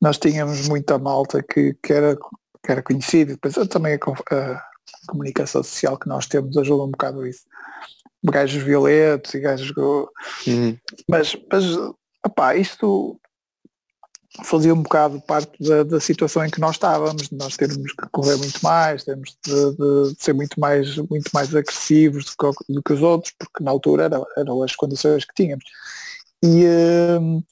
[0.00, 4.64] nós tínhamos muita malta que, que, era, que era conhecido, depois também a, a,
[5.06, 7.44] comunicação social que nós temos ajuda um bocado isso.
[8.24, 9.72] Gajos violentos e gajos.
[10.46, 10.78] Uhum.
[11.08, 11.64] Mas, mas
[12.24, 13.18] opá, isto
[14.44, 18.08] fazia um bocado parte da, da, situação em que nós estávamos, de nós termos que
[18.10, 22.72] correr muito mais, temos de, de, de, ser muito mais, muito mais agressivos do que,
[22.72, 25.64] do que os outros, porque na altura era, eram as condições que tínhamos.
[26.42, 26.64] E,
[27.20, 27.42] hum,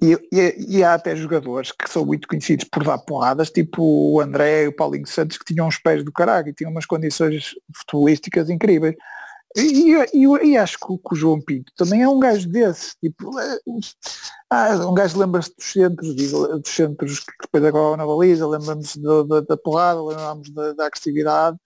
[0.00, 4.20] e, e, e, há até jogadores que são muito conhecidos por dar porradas, tipo o
[4.20, 7.54] André e o Paulinho Santos, que tinham os pés do caralho e tinham umas condições
[7.74, 8.94] futebolísticas incríveis.
[9.56, 13.30] E, e, acho que o, que o, João Pinto também é um gajo desse, tipo,
[13.40, 19.40] é, um gajo lembra-se dos centros, dos centros que depois agora na baliza, lembra-se da,
[19.40, 21.56] da porrada, lembramos da, da, agressividade,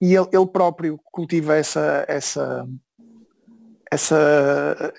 [0.00, 2.66] e ele, ele, próprio cultiva essa, essa,
[3.94, 4.92] essa,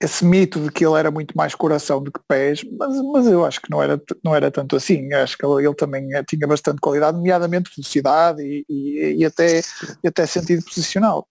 [0.00, 3.44] esse mito de que ele era muito mais coração do que pés, mas, mas eu
[3.44, 5.12] acho que não era, não era tanto assim.
[5.14, 9.60] acho que ele, ele também tinha bastante qualidade, nomeadamente velocidade e, e, e, até,
[10.02, 11.26] e até sentido posicional.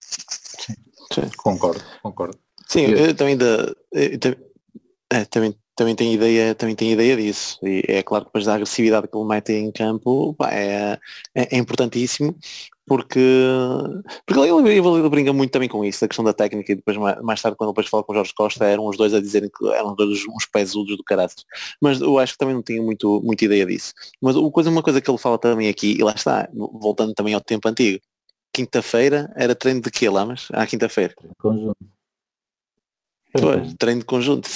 [0.00, 0.74] Sim,
[1.12, 2.38] sim, concordo, concordo.
[2.66, 4.18] Sim, eu também, da, eu,
[5.12, 7.58] é, também, também tenho ideia, também tenho ideia disso.
[7.62, 10.98] E é claro que depois da agressividade que ele mete em campo pá, é,
[11.34, 12.36] é, é, importantíssimo
[12.90, 13.20] porque,
[14.26, 17.40] porque ele, ele, brinca muito também com isso, a questão da técnica e depois mais,
[17.40, 19.94] tarde quando depois fala com o Jorge Costa eram os dois a dizerem que eram
[19.94, 21.44] dois uns pesudos do caráter.
[21.80, 23.94] Mas eu acho que também não tinha muito, muita ideia disso.
[24.20, 27.32] Mas uma coisa, uma coisa que ele fala também aqui, e lá está, voltando também
[27.32, 28.02] ao tempo antigo,
[28.52, 30.48] quinta-feira era treino de quê, Lamas?
[30.52, 31.14] À quinta-feira.
[31.38, 31.76] Conjunto.
[33.40, 34.48] Pois, treino de conjunto.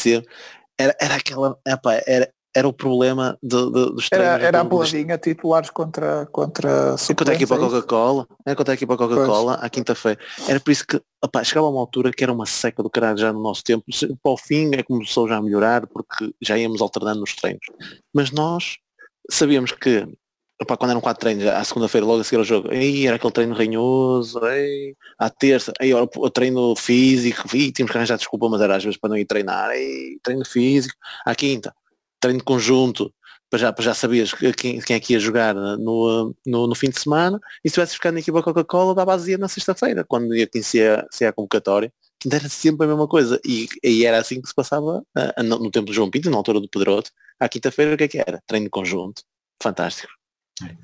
[0.77, 1.57] Era, era aquela.
[1.64, 4.35] Epa, era, era o problema de, de, dos treinos.
[4.35, 8.97] Era, era a boladinha titulares contra contra Enquanto a equipa Coca-Cola, era contra a equipa
[8.97, 10.21] Coca-Cola à quinta-feira.
[10.49, 13.19] Era por isso que opa, chegava a uma altura que era uma seca do caralho
[13.19, 13.85] já no nosso tempo.
[14.23, 17.67] Para o fim é começou já a melhorar porque já íamos alternando nos treinos.
[18.14, 18.77] Mas nós
[19.31, 20.07] sabíamos que
[20.62, 23.33] Opa, quando eram quatro treinos, à segunda-feira logo a seguir ao jogo, aí era aquele
[23.33, 28.49] treino ranhoso, aí, à terça, aí o, o treino físico, e tínhamos que arranjar desculpa,
[28.49, 30.95] mas era às vezes para não ir treinar, aí, treino físico,
[31.27, 31.75] à quinta,
[32.25, 33.13] treino conjunto,
[33.51, 36.89] para já, para já sabias quem, quem é que ia jogar no, no, no fim
[36.89, 40.47] de semana, e se tivesse ficado na equipa Coca-Cola, dava azia na sexta-feira, quando ia
[40.47, 44.49] conhecer se a convocatória, que era sempre a mesma coisa, e, e era assim que
[44.49, 45.05] se passava
[45.45, 48.19] no, tempo do João Pinto, na altura do Pedroto, à quinta-feira o que é que
[48.19, 48.43] era?
[48.47, 49.23] Treino conjunto,
[49.63, 50.13] fantástico.
[50.63, 50.75] É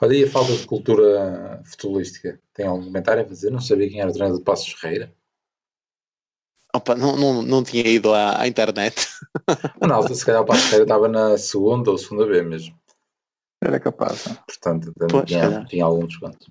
[0.00, 2.40] Olha, e a falta de cultura futebolística?
[2.54, 3.50] Tem algum comentário a fazer?
[3.50, 5.12] Não sabia quem era o treinador de Passos Ferreira?
[6.76, 9.08] Opa, não, não, não tinha ido à, à internet.
[9.80, 12.78] Na altura, se calhar o Passo Ferreira estava na segunda ou segunda B mesmo.
[13.62, 14.26] Era capaz.
[14.26, 14.34] Não?
[14.34, 16.46] Portanto, Pois, tinha, tinha algum desconto.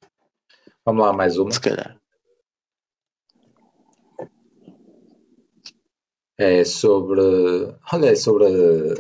[0.84, 1.52] Vamos lá, mais uma.
[1.52, 1.98] Se calhar.
[6.38, 7.22] É sobre,
[7.94, 8.46] olha, é sobre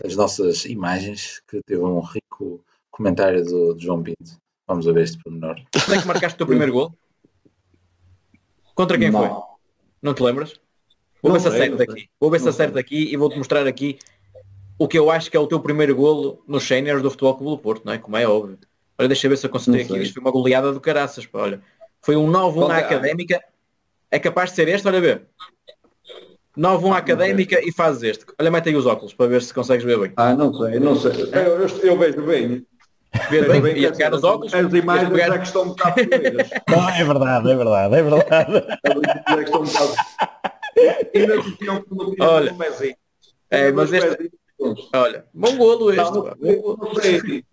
[0.05, 4.37] as nossas imagens, que teve um rico comentário do, do João Pinto.
[4.67, 5.55] Vamos a ver este pormenor.
[5.59, 6.97] Onde é que marcaste o teu primeiro gol?
[8.73, 9.19] Contra quem Não.
[9.19, 9.55] foi?
[10.01, 10.59] Não te lembras?
[11.25, 12.09] Vou Não ver se sei, acerto não aqui.
[12.19, 13.97] Vou ver se Não acerto aqui e vou-te mostrar aqui
[14.77, 17.51] o que eu acho que é o teu primeiro golo nos séniores do Futebol Clube
[17.55, 17.97] do Porto, não é?
[17.97, 18.59] Como é óbvio.
[18.95, 19.97] Olha, deixa eu ver se eu consigo aqui.
[20.03, 21.61] Isto foi uma goleada do caraças, pá, olha.
[21.99, 22.83] Foi um 9-1 Qual à é?
[22.83, 23.43] Académica.
[24.11, 25.23] É capaz de ser este, olha ver.
[26.55, 28.25] 9-1 à Académica e fazes este.
[28.39, 30.13] Olha, mete aí os óculos para ver se consegues ver bem.
[30.15, 31.11] Ah, não sei, não sei.
[31.33, 32.47] Eu, eu, eu vejo bem.
[32.47, 34.53] Ver Vejo bem, bem ia que pegar os óculos.
[34.53, 35.95] As imagens pegar- é que estão um bocado.
[36.69, 38.77] Não, é verdade, é verdade, é verdade.
[38.83, 39.93] As imagens é que estão um bocado...
[41.13, 41.35] Ainda
[42.19, 42.53] Olha.
[42.53, 42.95] um pezinho.
[43.49, 44.31] É, mas este-.
[44.93, 46.11] Olha, bom golo este.
[46.11, 47.45] Não, sei,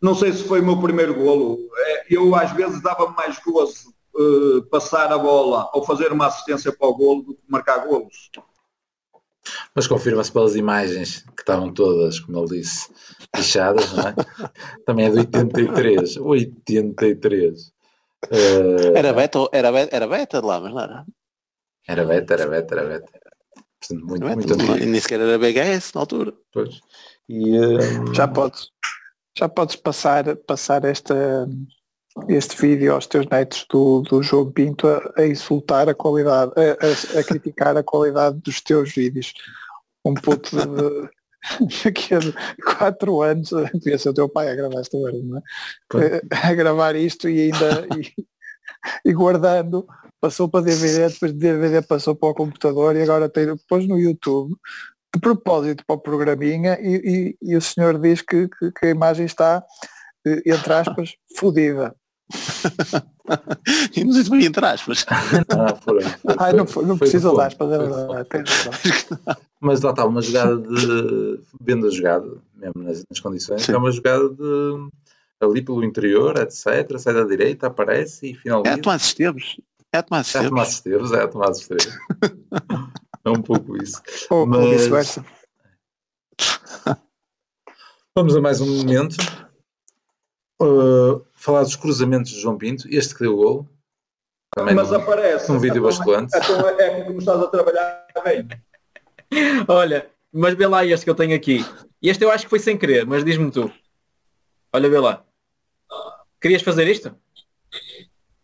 [0.00, 1.58] não sei se foi o meu primeiro golo.
[1.76, 6.72] É, Eu às vezes dava mais gozo eh, passar a bola ou fazer uma assistência
[6.72, 8.30] para o golo do que marcar golos.
[9.74, 12.90] Mas confirma-se pelas imagens que estavam todas, como ele disse,
[13.36, 14.14] lixadas, não é?
[14.86, 16.16] Também é de 83.
[16.16, 17.72] 83.
[18.30, 21.04] Eh, Era beta, era beta, era beta de lá, mas não era.
[21.88, 23.12] Era beta, era beta, era beta.
[23.80, 24.90] Portanto, muito, Era muito beta, não- antigo.
[24.90, 26.32] nem sequer era BGS na altura.
[26.52, 26.80] Pois.
[27.28, 28.68] E, eh, Já podes,
[29.38, 31.46] já podes passar, passar esta,
[32.28, 37.16] este vídeo aos teus netos do, do João Pinto a, a insultar a qualidade, a,
[37.16, 39.32] a- a criticar a qualidade dos teus vídeos.
[40.04, 41.08] Um puto de
[41.84, 42.18] daqui a
[42.78, 46.20] 4 anos, devia ser o teu pai a gravar esta merda, não é?
[46.32, 48.12] A, a gravar isto e ainda e,
[49.04, 49.86] e guardando,
[50.20, 53.98] passou para DVD, depois de DVD passou para o computador e agora tem, depois no
[53.98, 54.54] YouTube
[55.14, 58.90] de propósito para o programinha e, e- e o senhor diz que, que- que a
[58.90, 59.62] imagem está,
[60.26, 61.94] eh, entre aspas, fodida.
[63.96, 65.04] E não sei se foi entre aspas.
[65.50, 67.76] ah, foram- foi- Ai, não, foi- não foi precisa de aspas, é
[68.30, 69.06] foi de verdade.
[69.60, 71.40] Mas lá está, uma jogada de.
[71.60, 73.72] Vendo a jogada, mesmo nas, nas condições, Sim.
[73.72, 74.88] é uma jogada de.
[75.40, 76.98] Ali pelo interior, etc.
[76.98, 78.80] Sai da direita, aparece e É finaliza.
[79.96, 80.46] A Tomás Esteves.
[80.46, 81.12] É Tomás É Esteves.
[81.12, 81.98] É Tomás Esteves.
[83.24, 84.00] é um pouco isso.
[84.30, 85.24] Ou, ou Mas- vice-versa.
[88.16, 89.16] Vamos a mais um momento.
[90.60, 92.88] Uh, falar dos cruzamentos de João Pinto.
[92.88, 93.68] Este que deu o gol.
[94.54, 95.52] Também Mas num, aparece.
[95.52, 96.32] num vídeo Então, basculante.
[96.36, 98.48] Então é que estás a trabalhar bem.
[99.68, 101.58] Olha, mas vê lá este que eu tenho aqui.
[102.00, 103.70] Este eu acho que foi sem querer, mas diz-me tu.
[104.72, 105.22] Olha, vê lá.
[106.40, 107.14] Querias fazer isto?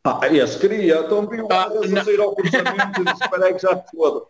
[0.05, 1.01] Ah, esse queria.
[1.01, 2.01] Então viu Ah, ah, não.
[2.01, 4.27] a sair ao cruzamento e disse, espera aí que já foda.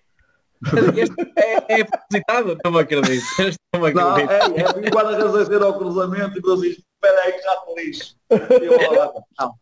[0.96, 2.58] Este é, é propositado?
[2.64, 3.24] Não me acredito.
[3.40, 4.30] Este não me Não, acredito.
[4.30, 7.42] é, é, viu o guarda-redes a sair ao cruzamento e depois diz, espera aí que
[7.42, 8.16] já te lixo.
[9.40, 9.56] Não,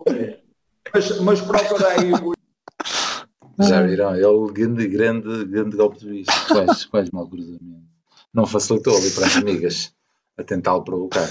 [0.92, 2.32] mas, mas procura aí o
[3.62, 4.14] Já viram?
[4.16, 6.46] Ele grande, grande, grande golpe de bicho.
[6.48, 7.80] Quais, quais mau cruzamento.
[8.34, 9.92] Não facilitou ali para as amigas
[10.38, 11.28] a tentá-lo provocar.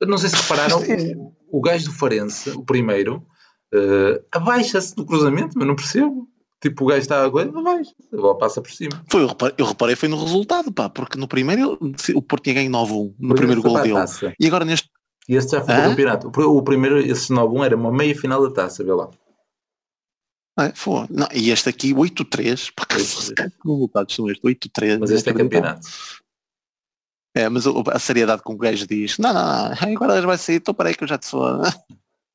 [0.00, 3.24] Eu Não sei se repararam, o, o gajo do Farense, o primeiro,
[3.72, 6.28] eh, abaixa-se do cruzamento, mas não percebo.
[6.60, 9.02] Tipo, o gajo está a coisa, abaixa a bola passa por cima.
[9.10, 11.78] Foi, eu, reparei, eu reparei foi no resultado, pá, porque no primeiro
[12.14, 13.94] o Porto tinha ganho 9-1 no primeiro gol dele.
[14.38, 14.90] E agora neste.
[15.28, 15.86] E este já foi Hã?
[15.86, 16.28] o campeonato.
[16.28, 19.08] O pr- O primeiro, esse 9-1 era uma meia final da taça, vê lá.
[20.58, 21.06] Ah, foi.
[21.08, 22.72] Não, e este aqui, 8-3.
[22.74, 23.54] pá, que 8-3.
[23.64, 24.44] resultados são estes?
[24.44, 24.98] 8-3.
[25.00, 25.86] Mas este é campeonato.
[27.34, 30.56] É, mas a seriedade com que o gajo diz, não, não, não, agora vai sair,
[30.56, 31.46] então parei que eu já te sou.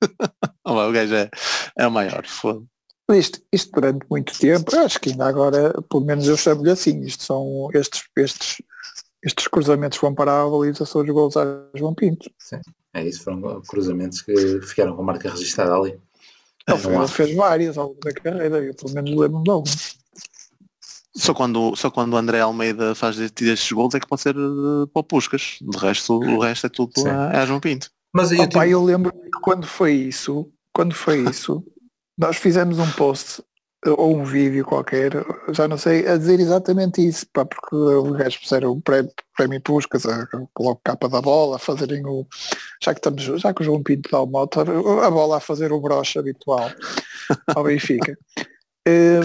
[0.89, 1.30] O gajo é,
[1.78, 2.63] é o maior, foda.
[3.12, 7.23] Isto, isto durante muito tempo, acho que ainda agora, pelo menos eu chamo-lhe assim, isto
[7.23, 8.63] são estes, estes,
[9.23, 12.32] estes cruzamentos que vão para a baliza são os gols a João Pinto.
[12.93, 15.99] É isso, foram cruzamentos que ficaram com a marca registada ali.
[16.67, 16.99] Ele, há.
[16.99, 19.97] ele fez várias ao longo da carreira, eu pelo menos lembro-me de alguns.
[21.15, 24.36] Só quando, só quando o André Almeida faz destes destes gols é que pode ser
[24.36, 25.58] eh, para o Puscas.
[25.62, 27.08] De resto, o resto é tudo Sim.
[27.08, 27.89] a, a João Pinto.
[28.13, 31.63] Mas aí eu Opa, tive- eu lembro que quando foi isso, quando foi isso,
[32.17, 33.41] nós fizemos um post
[33.85, 35.11] eh, ou um vídeo qualquer,
[35.51, 40.05] já não sei, a dizer exatamente isso, pá, porque os gajos puseram o prémio, Puscas,
[40.05, 40.27] a,
[40.59, 42.27] logo capa da bola, a fazerem o.
[42.83, 45.71] Já que estamos, já que o João Pinto dá o moto, a bola a fazer
[45.71, 46.69] o broche habitual
[47.55, 48.17] ao Benfica.
[48.88, 49.21] Eh,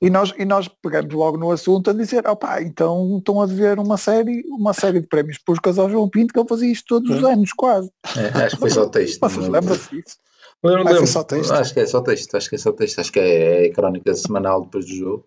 [0.00, 3.80] e nós, e nós pegamos logo no assunto a dizer, opá, então estão a dever
[3.80, 7.16] uma série, uma série de prémios Puscas ao João Pinto que ele fazia isto todos
[7.16, 7.90] os anos, quase.
[8.16, 9.18] é, acho que foi só texto.
[9.20, 10.16] Vocês não- lembram-se disso?
[10.64, 11.06] Lembro, Ah, foi lembro.
[11.06, 11.52] só texto?
[11.52, 13.72] Acho que é só texto, acho que é só texto, acho que é, é a
[13.74, 15.26] crónica semanal depois do jogo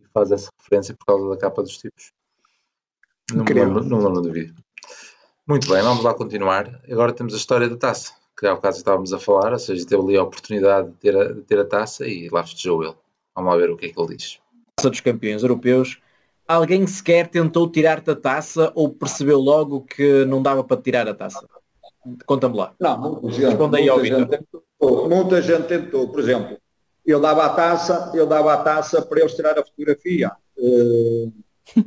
[0.00, 2.12] e faz essa referência por causa da capa dos tipos.
[3.32, 3.64] Não Incrível.
[3.64, 4.54] lembro, não lembro do vídeo.
[5.46, 6.80] Muito bem, vamos lá continuar.
[6.90, 10.02] Agora temos a história da taça, que há bocado estávamos a falar, ou seja, teve
[10.02, 12.94] ali a oportunidade de ter a, de ter a taça e lá festejou ele.
[13.34, 14.38] Vamos lá ver o que é que ele diz.
[14.76, 15.98] Taça dos campeões europeus.
[16.46, 21.14] Alguém sequer tentou tirar-te a taça ou percebeu logo que não dava para tirar a
[21.14, 21.46] taça?
[22.26, 22.72] Conta-me lá.
[22.78, 25.08] Não, muita gente, Responde aí ao muita gente tentou.
[25.08, 26.08] Muita gente tentou.
[26.08, 26.58] Por exemplo,
[27.04, 30.32] eu dava a taça, eu dava a taça para eles tirar a fotografia.
[30.58, 31.28] Eh,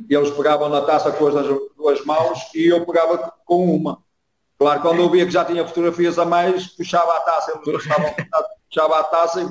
[0.08, 3.98] Eles pegavam na taça com as duas mãos e eu pegava com uma.
[4.58, 7.82] Claro, quando eu via que já tinha fotografias a mais, puxava a taça, eles
[8.68, 9.46] puxava a taça e,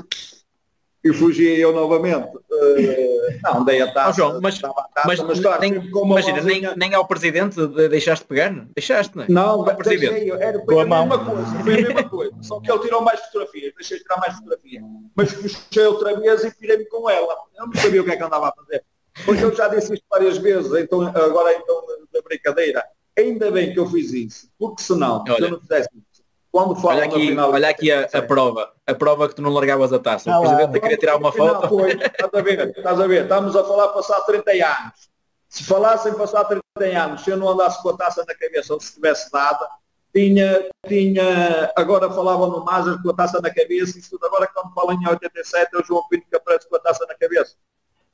[1.04, 2.30] e fugia eu novamente.
[2.52, 4.10] Eh, não, dei a taça.
[4.10, 8.52] Ó, João, mas- taça, Mas, claro, nem, imagina, nem, nem ao presidente de- deixaste pegar?
[8.76, 9.28] Deixaste, não é?
[9.30, 10.12] não, Ao presidente.
[10.12, 12.34] deixei, era, foi a a mesma coisa, foi a mesma coisa.
[12.42, 14.84] Só que ele tirou mais fotografias, deixei tirar mais fotografias.
[15.16, 17.36] Mas puxei outra vez e pirei-me com ela.
[17.58, 18.84] Eu não sabia o que é que andava a fazer.
[19.26, 21.84] Porque eu já disse isto várias vezes, então agora então
[22.14, 22.84] da brincadeira.
[23.18, 25.46] Ainda bem que eu fiz isso, porque senão, se Olha.
[25.46, 26.11] eu não fizesse isso,
[26.52, 28.72] quando falam Olha aqui, final olha aqui a, a prova.
[28.86, 30.32] A prova que tu não largavas a taça.
[30.32, 30.56] Ah O lá.
[30.56, 31.70] presidente queria tirar uma foto.
[31.70, 35.10] Foi, estás a ver, estás a ver, estamos a falar passar 30 anos.
[35.48, 36.64] Se falassem passar 30
[36.98, 39.68] anos, se eu não andasse com a taça na cabeça ou se tivesse dada,
[40.14, 44.74] tinha, tinha, agora falavam no Mazas com a taça na cabeça, e tudo agora quando
[44.74, 47.56] falam em 87 é o João Pinto que aparece com a taça na cabeça.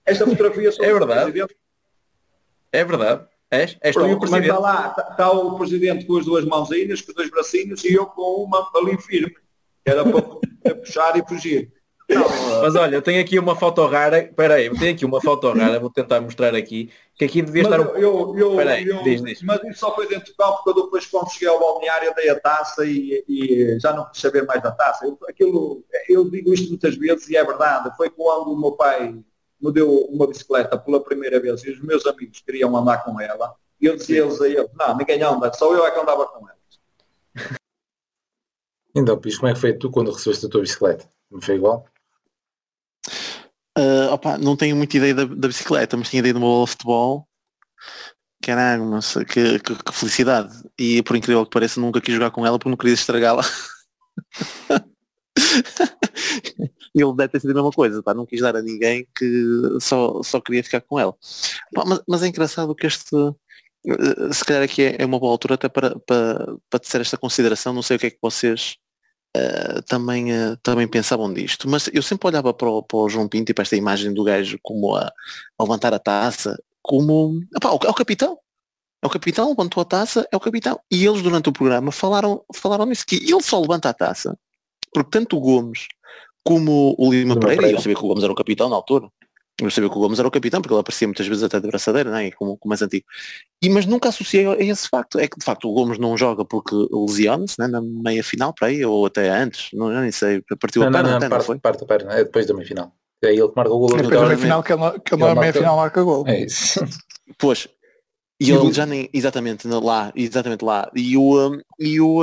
[0.05, 1.47] Esta fotografia É eu, verdade.
[2.71, 3.27] É verdade.
[3.49, 3.77] És?
[3.81, 4.49] És tu o Pronto, mas presidente.
[4.49, 7.93] está lá, está, está o presidente com as duas mãozinhas, com os dois bracinhos e
[7.93, 9.35] eu com uma ali firme.
[9.85, 11.71] Era para puxar e fugir.
[12.09, 12.25] Não,
[12.61, 14.19] Mas olha, eu tenho aqui uma foto rara.
[14.19, 16.89] Espera aí, eu tenho aqui uma foto rara, vou tentar mostrar aqui.
[17.15, 17.95] Que aqui devia Mas estar um...
[17.95, 19.41] eu, eu, eu, Espera aí, eu- diz, diz.
[19.41, 22.29] mas isso só foi dentro do campo, porque eu depois quando cheguei ao balneário dei
[22.29, 25.05] a taça e, e já não quis saber mais da taça.
[25.05, 27.91] Eu, aquilo, eu digo isto muitas vezes e é verdade.
[27.97, 29.13] Foi quando o meu pai
[29.61, 33.55] me deu uma bicicleta pela primeira vez e os meus amigos queriam andar com ela.
[33.79, 36.57] E eu dizia-lhes a eles, não, ninguém anda, só eu é que andava com ela.
[38.95, 41.07] Então, Pis, como é que foi tu quando recebeste a tua bicicleta?
[41.29, 41.85] Não foi igual?
[43.77, 46.65] Ah, opa, não tenho muita ideia da, da bicicleta, mas tinha ideia de uma bola
[46.65, 47.27] de futebol.
[48.41, 50.63] Caralho, mas que, que- que felicidade.
[50.79, 53.43] E por incrível que pareça, nunca quis jogar com ela porque não queria estragá-la.
[57.01, 60.21] Ele deve ter sido a mesma coisa, pá, não quis dar a ninguém que só,
[60.23, 61.13] só queria ficar com ela.
[61.73, 63.15] Pá, mas, mas é engraçado que este,
[63.87, 67.17] eh, se calhar aqui é, é uma boa altura até para, para, para tecer esta
[67.17, 68.77] consideração, não sei o que é que vocês
[69.35, 73.27] eh, também, eh, também pensavam disto, mas eu sempre olhava para o, para o João
[73.27, 75.11] Pinto e para esta imagem do gajo como a,
[75.57, 78.39] a levantar a taça, como epá, o, é o capitão.
[79.03, 80.79] É o capitão, levantou a taça, é o capitão.
[80.91, 84.37] E eles durante o programa falaram, falaram nisso, que ele só levanta a taça,
[84.91, 85.87] porque tanto o Gomes
[86.47, 87.77] como o Lima Lima Pereira, e Pereira.
[87.77, 89.07] eu sabia que o Gomes era o capitão na altura,
[89.59, 91.67] eu sabia que o Gomes era o capitão, porque ele aparecia muitas vezes até de
[91.67, 92.27] braçadeira, né?
[92.27, 93.05] e como, como mais antigo.
[93.63, 95.17] E, mas nunca associei a esse facto.
[95.19, 97.67] É que de facto o Gomes não joga porque lesiona-se né?
[97.67, 100.91] na meia final para aí, ou até antes, não, eu nem sei, partiu Não, a
[100.91, 101.59] não, perna não, até, não parte, foi?
[101.59, 102.91] parte da perna, é depois da meia-final.
[103.23, 103.87] É ele que marca o gol.
[103.89, 104.27] É depois da vitória.
[104.27, 106.27] meia final que ele, não- que ele Ele na meia marca- final marca gol.
[106.27, 106.79] É isso.
[107.39, 107.67] Pois.
[108.39, 110.89] E ele já nem, exatamente, lá, exatamente lá.
[110.95, 112.21] E o, e o,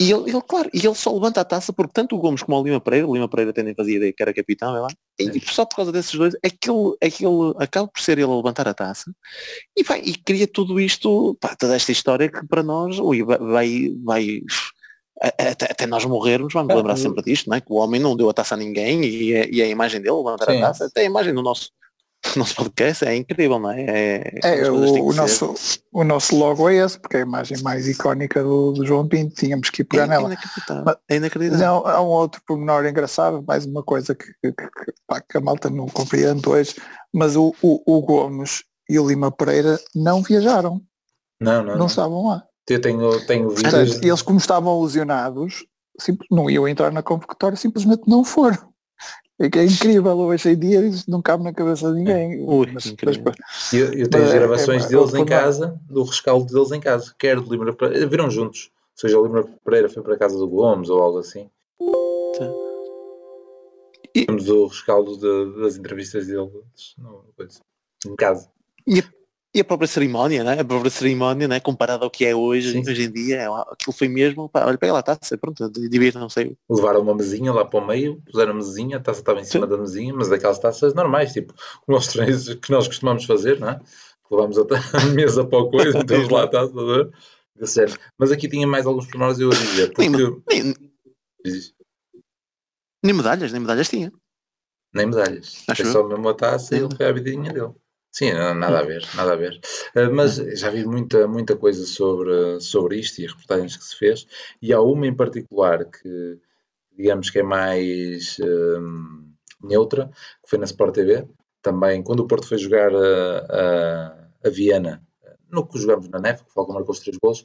[0.00, 2.60] e ele, ele, claro, e ele só levanta a taça porque tanto o Gomes como
[2.60, 4.88] o Lima Pereira, o Lima Pereira até nem fazia ideia que era capitão, é lá,
[5.18, 7.08] e só por causa desses dois, é que ele, é
[7.64, 9.12] acaba por ser ele a levantar a taça
[9.76, 13.92] e, vai, e cria tudo isto, pá, toda esta história que para nós, ui, vai,
[14.04, 14.40] vai,
[15.20, 17.60] até, até nós morrermos, vamos Ah, lembrar o- sempre disto, não é?
[17.60, 20.00] que o homem não deu a taça a ninguém e, é- e é a imagem
[20.00, 20.58] dele levantar Sim.
[20.58, 21.70] a taça, até a imagem do nosso,
[22.24, 23.82] do nosso podcast é incrível, não é?
[23.82, 25.16] É, É, o, o ser.
[25.16, 25.54] nosso,
[25.92, 29.34] o nosso logo é esse, porque é a imagem mais icónica do, do João Pinto,
[29.34, 30.26] tínhamos que ir pegar é nela.
[30.32, 30.82] inacreditável.
[30.84, 31.66] Mas- é inacreditável.
[31.66, 35.40] Não, há um outro pormenor engraçado, mais uma coisa que, que, que- pá, que a
[35.40, 36.74] malta não compreende hoje,
[37.12, 40.80] mas o, o, o Gomes e o Lima Pereira não viajaram,
[41.40, 41.72] Não, não.
[41.72, 41.86] não não.
[41.86, 42.42] estavam lá.
[42.68, 43.72] Eu tenho, tenho vídeos.
[43.72, 45.64] Portanto, eles como estavam lesionados,
[45.98, 48.58] simples, não iam entrar na convocatória, simplesmente não foram.
[49.40, 52.44] É que é incrível, hoje em dia isso não cabe na cabeça de ninguém.
[52.44, 53.22] Ui, Mas- incrível.
[53.26, 56.52] mas- Eu, eu tenho Mas as é- gravações é- deles é em casa, do rescaldo
[56.52, 58.70] deles em casa, quer do Lima Pereira, viram juntos.
[58.96, 61.48] Ou seja, o Lima Pereira foi para a casa do Gomes ou algo assim.
[62.36, 62.50] Tá.
[64.14, 66.50] E- Temos o rescaldo de- das entrevistas deles
[66.98, 67.60] no, coisa,
[68.06, 68.48] em casa.
[68.86, 69.02] E
[69.60, 70.60] a própria cerimónia, né?
[70.60, 71.60] A própria cerimónia, né?
[71.60, 72.80] Comparada ao que é hoje, Sim.
[72.80, 76.28] hoje em dia, é, aquilo foi mesmo, pá, olha, pega lá a taça, pronto, divirtam,
[76.28, 76.56] sei.
[76.68, 79.66] Levaram uma mesinha lá para o meio, puseram a mesinha, a taça estava em cima
[79.66, 79.70] Sim.
[79.70, 81.54] da mesinha, mas daquelas taças normais, tipo,
[81.88, 83.80] os treinos que nós costumamos fazer, não é?
[84.30, 84.64] Levamos a,
[85.14, 86.72] mesa para o coisa, metemos lá a taça.
[88.18, 90.74] Mas aqui tinha mais alguns pormenores eu a dizer, porque Nem, nem,
[93.04, 94.12] nem medalhas, nem medalhas tinha.
[94.94, 95.64] nem medalhas.
[95.68, 95.92] Acho Foi eu.
[95.92, 97.72] só mesmo a taça e ele foi a vidinha dele.
[98.10, 99.60] Sim, nada a ver, nada a ver.
[99.94, 104.26] Uh, mas já vi muita, muita coisa sobre, sobre isto e reportagens que se fez,
[104.60, 106.38] e há uma em particular que,
[106.96, 109.26] digamos que é mais uh,
[109.62, 110.10] neutra,
[110.42, 111.28] que foi na Sport TV,
[111.62, 115.02] também quando o Porto foi jogar a, a, a Viena,
[115.50, 117.44] no que jogamos na neve, que o Falcão marcou os três gols,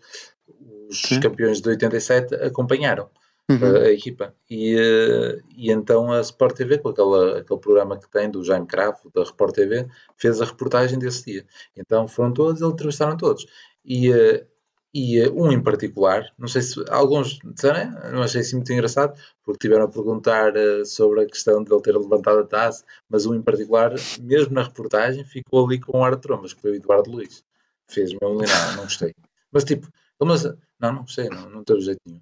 [0.89, 1.19] os Sim.
[1.19, 3.09] campeões de 87 acompanharam
[3.49, 3.75] uhum.
[3.75, 4.35] a, equipa.
[4.49, 8.67] E, eh, e então a Sport TV, com aquela, aquele programa que tem do Jaime
[8.67, 9.87] Cravo, da Report TV,
[10.17, 11.45] fez a reportagem desse dia.
[11.75, 13.45] Então foram todos, eles entrevistaram todos.
[13.85, 14.45] E, eh,
[14.93, 19.19] e eh, um em particular, não sei se alguns disseram, não achei assim muito engraçado,
[19.43, 20.53] porque tiveram a perguntar
[20.85, 24.63] sobre a questão de ele ter levantado a taça, mas um em particular, mesmo na
[24.63, 27.43] reportagem, ficou ali com um ar de trombas, que foi o Eduardo Luiz.
[27.87, 29.13] Fez-me não, não gostei.
[29.51, 29.87] Mas tipo,
[30.21, 30.43] mas,
[30.79, 32.21] não, não gostei, não, não teve jeito nenhum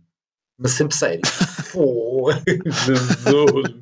[0.62, 1.22] mas sempre sério.
[1.74, 2.32] Pô,
[2.86, 3.76] Jesus,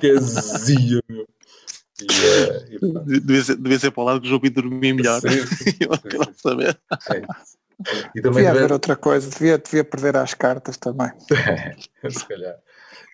[0.00, 1.26] que azia, meu.
[2.00, 4.94] E, uh, e, devia, ser, devia ser para o lado que o João Pinto dormia
[4.94, 5.20] melhor.
[5.20, 5.28] Sim,
[5.80, 6.78] Eu quero saber.
[7.10, 7.22] É
[8.14, 11.10] e também devia haver outra coisa, devia, devia perder as cartas também.
[12.08, 12.56] se calhar.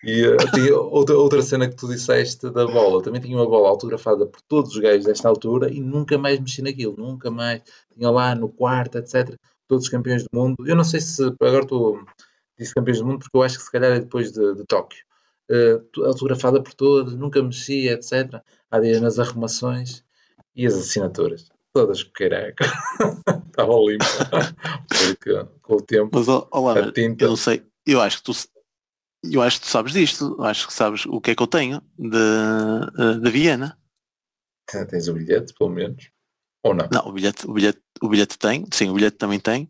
[0.03, 3.01] E uh, tinha outra, outra cena que tu disseste da bola.
[3.01, 6.61] Também tinha uma bola autografada por todos os gajos desta altura e nunca mais mexi
[6.61, 7.63] naquilo, nunca mais.
[7.91, 9.35] Tinha lá no quarto, etc.
[9.67, 10.55] Todos os campeões do mundo.
[10.67, 11.99] Eu não sei se agora estou
[12.73, 15.03] campeões do mundo porque eu acho que se calhar é depois de, de Tóquio.
[15.49, 18.41] Uh, autografada por todos, nunca mexia, etc.
[18.71, 20.03] Há dias nas arrumações
[20.55, 21.49] e as assinaturas.
[21.73, 22.65] Todas careca.
[23.47, 24.05] Estava limpo.
[24.89, 26.09] porque com o tempo.
[26.13, 27.25] Mas olá, tinta...
[27.25, 28.33] eu não sei, eu acho que tu
[29.31, 31.47] eu acho que tu sabes disto, eu acho que sabes o que é que eu
[31.47, 32.17] tenho de,
[32.99, 33.77] eh, de Viena.
[34.89, 36.09] Tens o bilhete, pelo menos.
[36.63, 36.87] Ou não?
[36.91, 39.69] Não, o bilhete, o bilhete, o bilhete tem, sim, o bilhete também tem,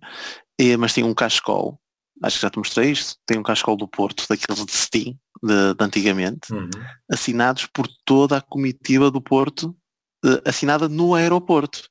[0.59, 1.79] e, mas tem um cachecol
[2.23, 5.73] acho que já te mostrei isto, tem um cascol do Porto, daqueles de Steam, de,
[5.73, 6.69] de antigamente, uhum.
[7.11, 9.75] assinados por toda a comitiva do Porto,
[10.25, 11.89] uh, assinada no aeroporto.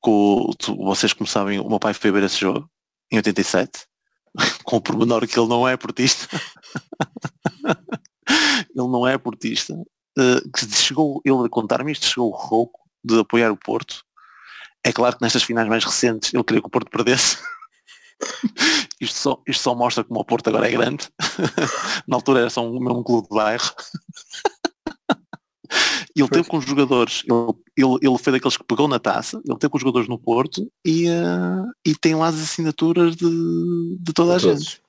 [0.00, 2.68] Com, tu, vocês como sabem, o meu pai foi ver esse jogo,
[3.10, 3.86] em 87,
[4.64, 6.28] com o pormenor que ele não é portista.
[8.28, 9.74] ele não é portista.
[10.16, 14.04] Uh, que chegou, ele a contar-me isto, chegou o rouco de apoiar o Porto.
[14.84, 17.38] É claro que nestas finais mais recentes ele queria que o Porto perdesse.
[19.00, 21.08] Isto só, isto só mostra como o Porto agora é grande.
[22.06, 23.70] Na altura era só um, mesmo clube de bairro.
[26.16, 29.58] ele teve com os jogadores, ele, ele, ele foi daqueles que pegou na taça, ele
[29.58, 34.12] teve com os jogadores no Porto e, uh, e tem lá as assinaturas de, de
[34.12, 34.80] toda a de gente.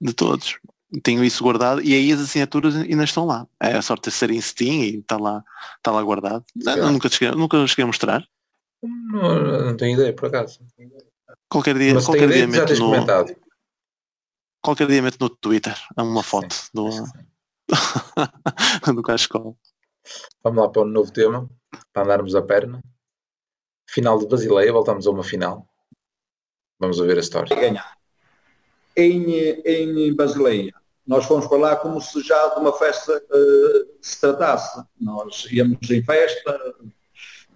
[0.00, 0.58] De todos.
[1.02, 3.46] Tenho isso guardado e aí as assinaturas ainda estão lá.
[3.60, 5.42] É a sorte de ser em Steam e está lá,
[5.76, 6.44] está lá guardado.
[6.54, 8.26] Não, nunca, cheguei, nunca cheguei a mostrar.
[8.82, 10.60] Não, não tenho ideia, por acaso.
[11.48, 13.36] Qualquer dia, Mas qualquer dia meto no, comentado.
[14.60, 16.90] qualquer dia meto no Twitter uma foto sim, do,
[18.94, 19.56] do Cascol.
[20.42, 21.48] Vamos lá para um novo tema,
[21.92, 22.82] para andarmos a perna.
[23.88, 25.68] Final de Basileia, voltamos a uma final.
[26.78, 27.54] Vamos ouvir a história.
[27.54, 27.96] Ganhar.
[28.96, 29.30] Em,
[29.64, 30.74] em Basileia,
[31.06, 34.82] nós fomos para lá como se já de uma festa uh, se tratasse.
[35.00, 36.74] Nós íamos em festa,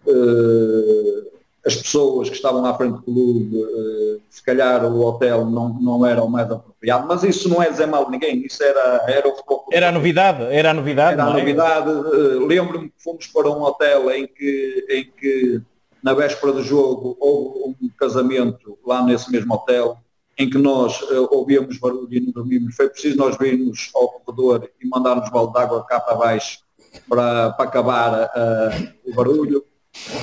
[0.06, 5.68] uh, as pessoas que estavam à frente do clube, eh, se calhar o hotel não,
[5.74, 9.04] não era o mais apropriado, mas isso não é dizer mal de ninguém, isso era,
[9.06, 11.12] era o Era a novidade, era a novidade.
[11.12, 11.38] Era a é?
[11.38, 11.90] novidade.
[11.90, 12.46] É?
[12.46, 15.60] Lembro-me que fomos para um hotel em que, em que
[16.02, 19.98] na véspera do jogo houve um casamento lá nesse mesmo hotel,
[20.38, 22.74] em que nós uh, ouvíamos barulho e não dormimos.
[22.74, 26.60] Foi preciso nós virmos ao corredor e mandarmos balde de água cá para baixo
[27.06, 29.64] para, para acabar uh, o barulho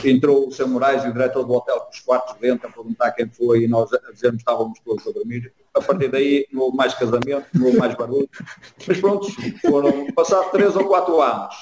[0.03, 3.11] entrou o São Moraes e o diretor do hotel com os quartos dentro a perguntar
[3.11, 5.53] quem foi e nós a que estávamos todos a dormir.
[5.73, 8.29] A partir daí não houve mais casamento, não houve mais barulho.
[8.87, 9.27] Mas pronto,
[9.61, 11.55] foram passados três ou quatro anos.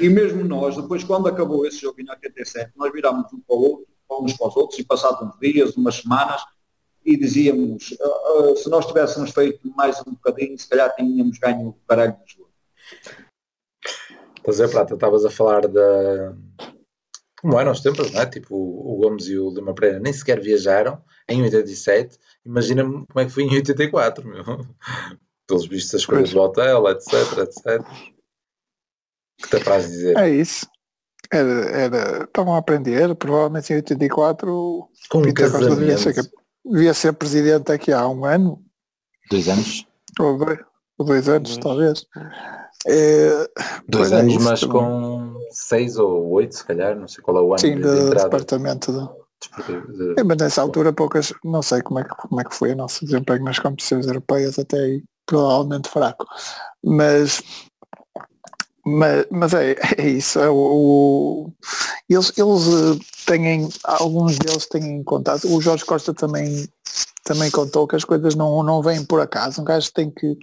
[0.00, 3.62] E mesmo nós, depois quando acabou esse jogo em 87, nós virámos um para o
[3.62, 6.42] outro, uns para os outros, e passados uns dias, umas semanas,
[7.04, 11.68] e dizíamos, uh, uh, se nós tivéssemos feito mais um bocadinho, se calhar tínhamos ganho
[11.68, 12.50] o caralho do jogo.
[14.42, 16.34] Pois é, Prata, estavas a falar da,
[17.40, 18.26] como eram os tempos, não é?
[18.26, 22.18] Tipo, o Gomes e o Lima Pereira nem sequer viajaram em 87.
[22.44, 24.44] Imagina-me como é que foi em 84, meu.
[25.46, 27.80] Pelos vistos as coisas do hotel, etc, etc.
[27.80, 30.16] O que te apraz dizer?
[30.18, 30.66] É isso.
[31.30, 35.76] Era, era, estavam a aprender, provavelmente em 84 Com um casamento.
[35.76, 36.30] Devia ser,
[36.64, 38.62] devia ser presidente aqui há um ano.
[39.30, 39.86] Dois anos?
[40.18, 40.58] Ou dois,
[40.98, 41.64] ou dois anos, dois.
[41.64, 42.06] talvez.
[42.86, 43.50] É,
[43.88, 47.52] dois anos, é mas com seis ou oito, se calhar, não sei qual é o
[47.52, 49.28] ano Sim, de, de departamento de...
[49.66, 50.20] De...
[50.20, 52.76] É, mas nessa altura poucas, não sei como é, que, como é que foi o
[52.76, 56.24] nosso desempenho nas competições europeias, até aí provavelmente fraco.
[56.84, 57.42] Mas,
[58.84, 60.38] Mas, mas é, é isso.
[60.40, 61.52] É o, o-
[62.08, 65.46] eles eles eh, têm, alguns deles têm contato.
[65.54, 66.66] O Jorge Costa também,
[67.22, 69.60] também contou que as coisas não, não vêm por acaso.
[69.60, 70.36] Um gajo tem que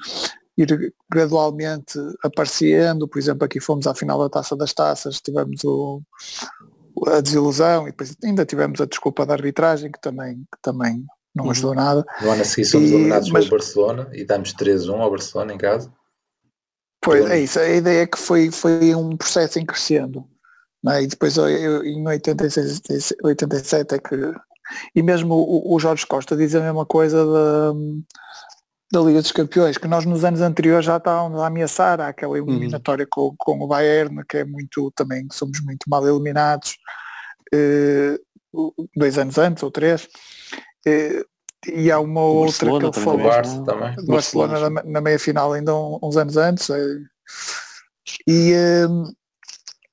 [0.58, 3.08] ir gradualmente aparecendo.
[3.08, 6.02] Por exemplo, aqui fomos à final da Taça das Taças, tivemos o,
[7.08, 11.46] a desilusão e depois ainda tivemos a desculpa da arbitragem, que também, que também não
[11.46, 11.52] Uhum.
[11.52, 12.06] ajudou nada.
[12.22, 15.92] No ano a seguir somos eliminados pelo Barcelona e damos 3-1 ao Barcelona em casa.
[17.02, 20.26] Pois é isso, a ideia é que foi, foi um processo em crescendo.
[20.88, 21.04] é?
[21.04, 24.16] E depois eu- eu- em 86, 87 é que.
[24.96, 27.74] E mesmo o, o Jorge Costa diz a mesma coisa da,
[28.92, 32.38] da Liga dos Campeões, que nós nos anos anteriores já estávamos a ameaçar há aquela
[32.38, 36.78] eliminatória com, com o Bayern, que é muito, também somos muito mal eliminados,
[37.54, 38.18] eh,
[38.96, 40.08] dois anos antes ou três.
[40.86, 41.24] Eh,
[41.68, 43.20] e há uma outra que Barcelona ele também, falou.
[43.20, 43.24] O?
[43.24, 43.96] Barça também.
[43.96, 46.98] do Barcelona na, na meia final ainda um- uns anos antes eh,
[48.28, 48.86] e eh,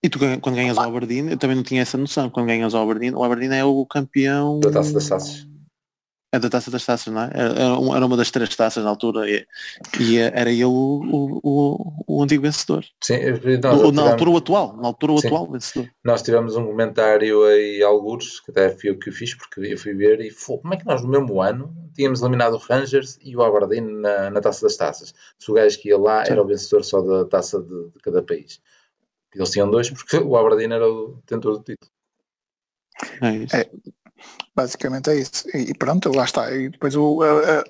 [0.03, 2.29] E tu quando ganhas o Aberdeen, eu também não tinha essa noção.
[2.29, 5.47] Quando ganhas o Aberdeen, o Aberdeen é o campeão Da Taça das Taças.
[6.35, 7.31] É da taça das taças, não é?
[7.35, 9.47] Era, um- uma das três taças na altura e,
[10.01, 12.83] e era ele o, o, o, o antigo vencedor.
[13.05, 13.19] Sim,
[13.63, 15.27] nós, na altura o atual, na altura o Sim.
[15.27, 15.91] atual vencedor.
[16.03, 19.77] nós tivemos um comentário aí, alguns, que até fui eu que o fiz, porque eu
[19.77, 23.19] fui ver e foi, como é que nós no mesmo ano tínhamos eliminado o Rangers
[23.21, 25.15] e o Aberdeen na, na Taça das Taças?
[25.39, 28.23] Se o gajo que ia lá era o vencedor só da taça de, de cada
[28.23, 28.59] país.
[29.35, 31.91] Eles tinham dois, porque o Aberdeen era o detentor do título.
[33.21, 33.55] É isso.
[33.57, 33.71] É.
[34.55, 35.45] basicamente é isso.
[35.57, 36.51] E, pronto, lá está.
[36.53, 37.65] E depois o, a, a-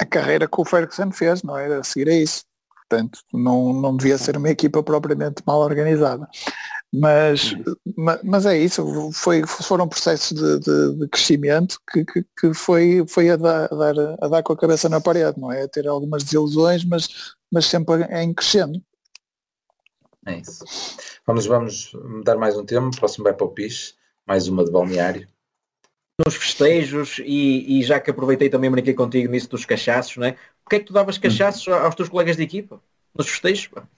[0.00, 2.44] a carreira que o Ferguson fez, não era a seguir a isso.
[2.88, 6.28] Portanto, não, não devia ser uma equipa propriamente mal organizada.
[6.92, 7.54] Mas,
[7.96, 13.04] ma- mas é isso, foi, foram processos de, de- de crescimento que, que, que foi,
[13.06, 15.62] foi a, dar, a dar- a dar com a cabeça na parede, não é?
[15.62, 17.08] A ter algumas desilusões, mas,
[17.52, 18.82] mas sempre em crescendo.
[20.26, 20.64] É isso.
[21.26, 21.92] Vamos, vamos
[22.24, 22.88] dar mais um tema.
[22.88, 23.94] O próximo vai para o Pis.
[24.26, 25.28] Mais uma de balneário.
[26.24, 30.36] Nos festejos e, e já que aproveitei também brinquei contigo nisso dos cachaços, não é?
[30.62, 32.80] Porquê é que tu davas cachaços aos teus colegas de equipa?
[33.16, 33.66] Nos festejos?
[33.66, 33.88] pá?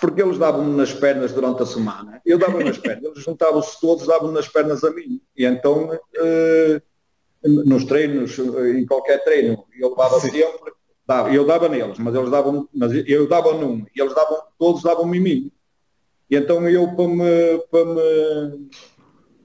[0.00, 2.20] Porque eles davam-me nas pernas durante a semana.
[2.24, 3.04] Eu dava nas pernas.
[3.04, 5.20] Eles juntavam-se todos, davam-me nas pernas a mim.
[5.36, 6.82] E então, eh,
[7.42, 10.72] nos treinos, eh, em qualquer treino, eu levava sempre,
[11.06, 14.82] dava, eu dava neles, mas eles davam, mas eu dava num, e eles davam, todos
[14.82, 15.52] davam-me em mim.
[16.30, 18.70] E então eu para me, para me,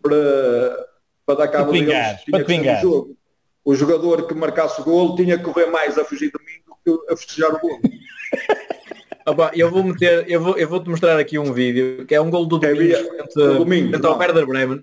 [0.02, 0.88] para,
[1.26, 2.82] para dar cabo te deles, tinha vingares.
[2.82, 3.16] jogo.
[3.64, 6.98] O jogador que marcasse o golo tinha que correr mais a fugir de mim do
[7.00, 7.80] que a festejar o golo.
[9.28, 12.22] Opa, eu vou meter, eu vou, eu vou te mostrar aqui um vídeo que é
[12.22, 14.18] um gol do É, Domingos vi- frente, ao.
[14.20, 14.82] Werder Bremen.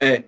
[0.00, 0.22] É.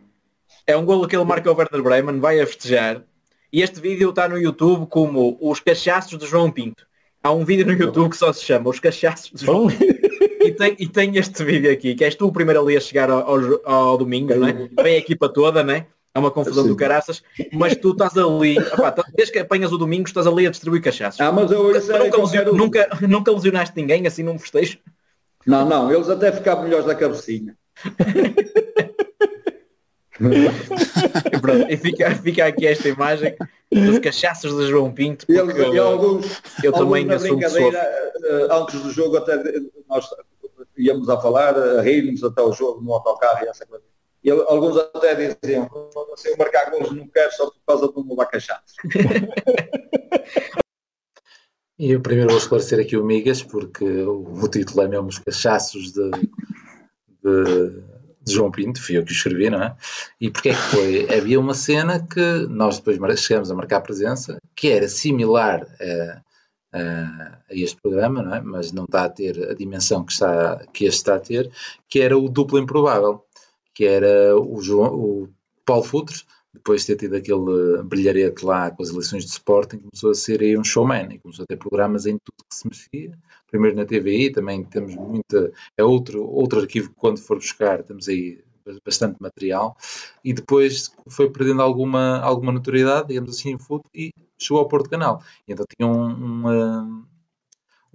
[0.67, 3.03] É um gol que ele marca ao Werder Bremen, vai a festejar.
[3.51, 6.87] E este vídeo está no YouTube como os cachaços de João Pinto.
[7.23, 9.95] Há um vídeo no YouTube que só se chama Os Cachaços de João Pinto.
[10.45, 13.11] E tem, e tem este vídeo aqui, que és tu o primeiro ali a chegar
[13.11, 14.53] ao, ao, ao domingo, não é?
[14.82, 15.86] Vem a equipa toda, não é?
[16.14, 16.68] É uma confusão Sim.
[16.68, 17.22] do caraças,
[17.53, 20.80] mas tu estás ali, opá, tá- desde que apanhas o domingo, estás ali a distribuir
[20.80, 21.20] cachaços.
[21.20, 22.57] Ah, mas eu isso é nunca, qualquer lesio- um.
[22.57, 24.78] nunca, nunca lesionaste ninguém assim num festejo?
[25.45, 27.57] Não, não, eles até ficavam melhores da cabecinha.
[31.68, 33.34] E fica, fica aqui esta imagem
[33.72, 38.80] dos cachaços de João Pinto, eles, e alguns, eu alguns também na brincadeira, eh, antes
[38.80, 39.36] do jogo até
[39.88, 40.07] nós
[40.77, 43.85] íamos a falar, a rir-nos até o jogo no autocarro e essa coisa.
[44.22, 45.68] E alguns até diziam,
[46.16, 48.72] se eu marcar gols não quero só por causa do meu bacachato.
[51.77, 55.93] E eu primeiro vou esclarecer aqui o Migas, porque o, título é mesmo Os Cachaços
[55.93, 56.09] de,
[57.20, 57.83] de,
[58.22, 59.77] de João Pinto, fui eu que o escrevi, não é?
[60.20, 61.12] E porque é que foi?
[61.12, 66.22] Havia uma cena que nós depois chegamos a marcar presença, que era similar a,
[66.75, 68.41] a- este programa, não é?
[68.41, 71.51] Mas não está a ter a dimensão que, está, que este está a ter,
[71.89, 73.25] que era o duplo improvável,
[73.75, 75.29] que era o, João, o
[75.64, 80.11] Paulo Futres, depois de ter tido aquele brilharete lá com as eleições de Sporting, começou
[80.11, 83.18] a ser aí um showman e começou a ter programas em tudo que se mexia.
[83.51, 85.53] Primeiro na TVI, também temos muita.
[85.77, 88.39] É outro, outro arquivo que quando for buscar temos aí
[88.85, 89.77] bastante material.
[90.25, 94.12] E depois foi perdendo alguma, alguma notoriedade, digamos assim, em futebol e
[94.45, 95.22] chegou ao Porto Canal.
[95.49, 97.05] E então tinha um, um,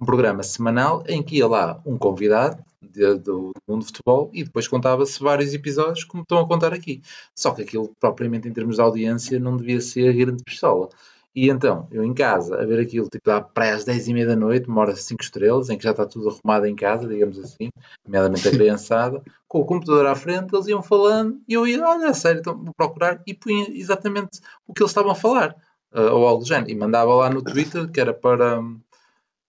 [0.00, 4.42] um programa semanal em que ia lá um convidado de- do mundo de futebol e
[4.44, 7.02] depois contava-se vários episódios como estão a contar aqui.
[7.34, 10.88] Só que aquilo, propriamente em termos de audiência, não devia ser grande pistola.
[11.32, 14.26] E então, eu em casa, a ver aquilo, tipo, lá para as 10 e meia
[14.26, 17.38] da noite, uma hora 5 estrelas, em que já está tudo arrumado em casa, digamos
[17.38, 17.68] assim,
[18.04, 22.12] nomeadamente a criançada, com o computador à frente, eles iam falando, e eu ia, olha,
[22.14, 25.54] sério, então vou procurar, e punha exatamente o que eles estavam a falar,
[25.94, 28.62] uh, ou algo do género, e mandava lá no Twitter, que era para,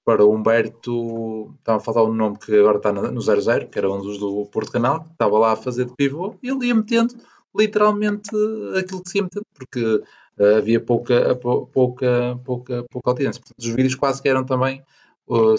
[0.03, 4.01] para Humberto, estava a faltar um nome que agora está no 0-0, que era um
[4.01, 7.15] dos do Porto Canal, que estava lá a fazer de pivô, e ele ia metendo
[7.55, 8.29] literalmente
[8.77, 13.41] aquilo que se ia metendo, porque uh, havia pouca, pouca, pouca, pouca audiência.
[13.41, 14.83] Portanto, os vídeos quase que eram também
[15.27, 15.55] uh,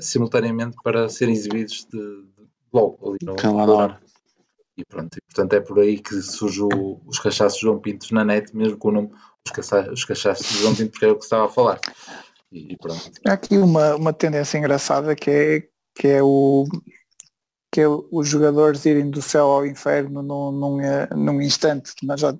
[0.00, 3.96] simultaneamente para serem exibidos de, de logo ali no, Claro.
[4.76, 8.24] E pronto, e, portanto é por aí que surge o, os cachaços João Pintos na
[8.24, 9.10] net, mesmo com o nome
[10.06, 11.80] cachaços de Pinto, porque é o que estava a falar.
[12.50, 13.10] E, e pronto.
[13.26, 16.66] Há aqui uma, uma tendência engraçada que é, que é o
[17.70, 20.78] que é os jogadores irem do céu ao inferno num, num,
[21.16, 21.92] num instante.
[22.04, 22.32] Mas já,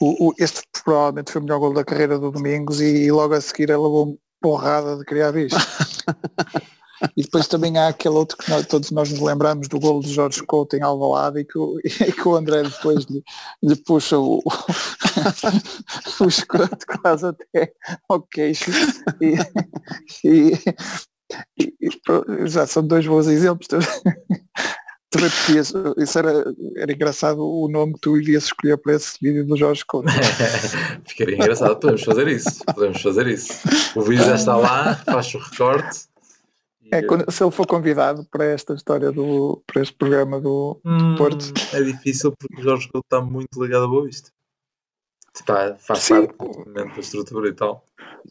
[0.00, 3.34] o, o, este provavelmente foi o melhor gol da carreira do Domingos e, e logo
[3.34, 5.56] a seguir ele levou uma porrada de criar bicho.
[7.16, 10.12] E depois também há aquele outro que nós, todos nós nos lembramos do golo de
[10.12, 13.22] Jorge Couto em Alvalade e que, o, e que o André depois lhe,
[13.62, 14.42] lhe puxa o,
[16.20, 17.72] o escroto quase até
[18.08, 18.70] ao queixo.
[19.20, 19.34] E,
[20.26, 20.52] e,
[21.58, 23.68] e, já são dois bons exemplos.
[25.96, 26.44] Isso era,
[26.76, 30.08] era engraçado o nome que tu irias escolher para esse vídeo do Jorge Couto.
[31.08, 32.62] Ficaria engraçado, podemos fazer isso.
[32.74, 33.52] Podemos fazer isso.
[33.96, 36.07] O vídeo já está lá, faz o recorte
[36.90, 41.14] é, quando, se ele for convidado para esta história do para este programa do, hum,
[41.14, 41.52] do Porto.
[41.72, 44.30] É difícil porque o Jorge Couto está muito ligado a Boa Vista.
[45.34, 46.26] Está, faz Sim.
[46.26, 47.86] parte da estrutura e tal.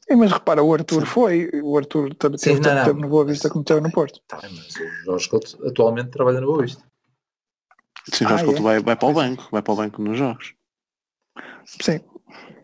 [0.10, 3.50] Sim, mas repara, o Arthur foi, o Arthur teve Sim, tanto tempo no Boa Vista
[3.50, 4.22] como teve no Porto.
[4.28, 6.84] Tá, mas o Jorge Couto atualmente trabalha no Boa Vista.
[8.12, 8.64] Sim, o Jorge ah, Couto é?
[8.64, 10.54] vai, vai para o banco, vai para o banco nos jogos.
[11.66, 12.00] Sim.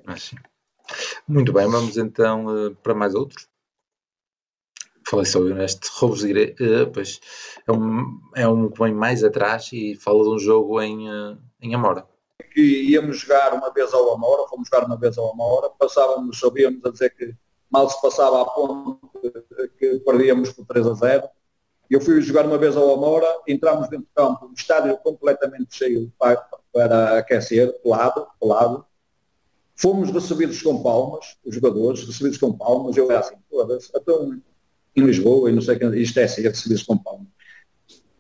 [0.05, 0.37] Mas sim.
[1.27, 3.47] Muito bem, vamos então uh, para mais outros
[5.10, 7.20] falei sobre neste roubos de igreja, uh, pois
[7.68, 11.38] é um, é um que vem mais atrás e fala de um jogo em, uh,
[11.62, 12.06] em Amora.
[12.51, 16.84] Que íamos jogar uma vez ao Amora, fomos jogar uma vez ao Amora, passávamos, sabíamos
[16.86, 17.34] a dizer que
[17.70, 18.99] mal se passava a ponte
[19.78, 21.30] que perdíamos por 3 a 0.
[21.89, 26.12] Eu fui jogar uma vez ao Amora, entramos dentro do campo, um estádio completamente cheio
[26.18, 26.38] para,
[26.72, 28.86] para aquecer, pelado, pelado.
[29.76, 34.39] Fomos recebidos com palmas, os jogadores recebidos com palmas, eu era assim, foda-se, então
[34.95, 37.25] em Lisboa e não sei que isto é ser recebido com palma.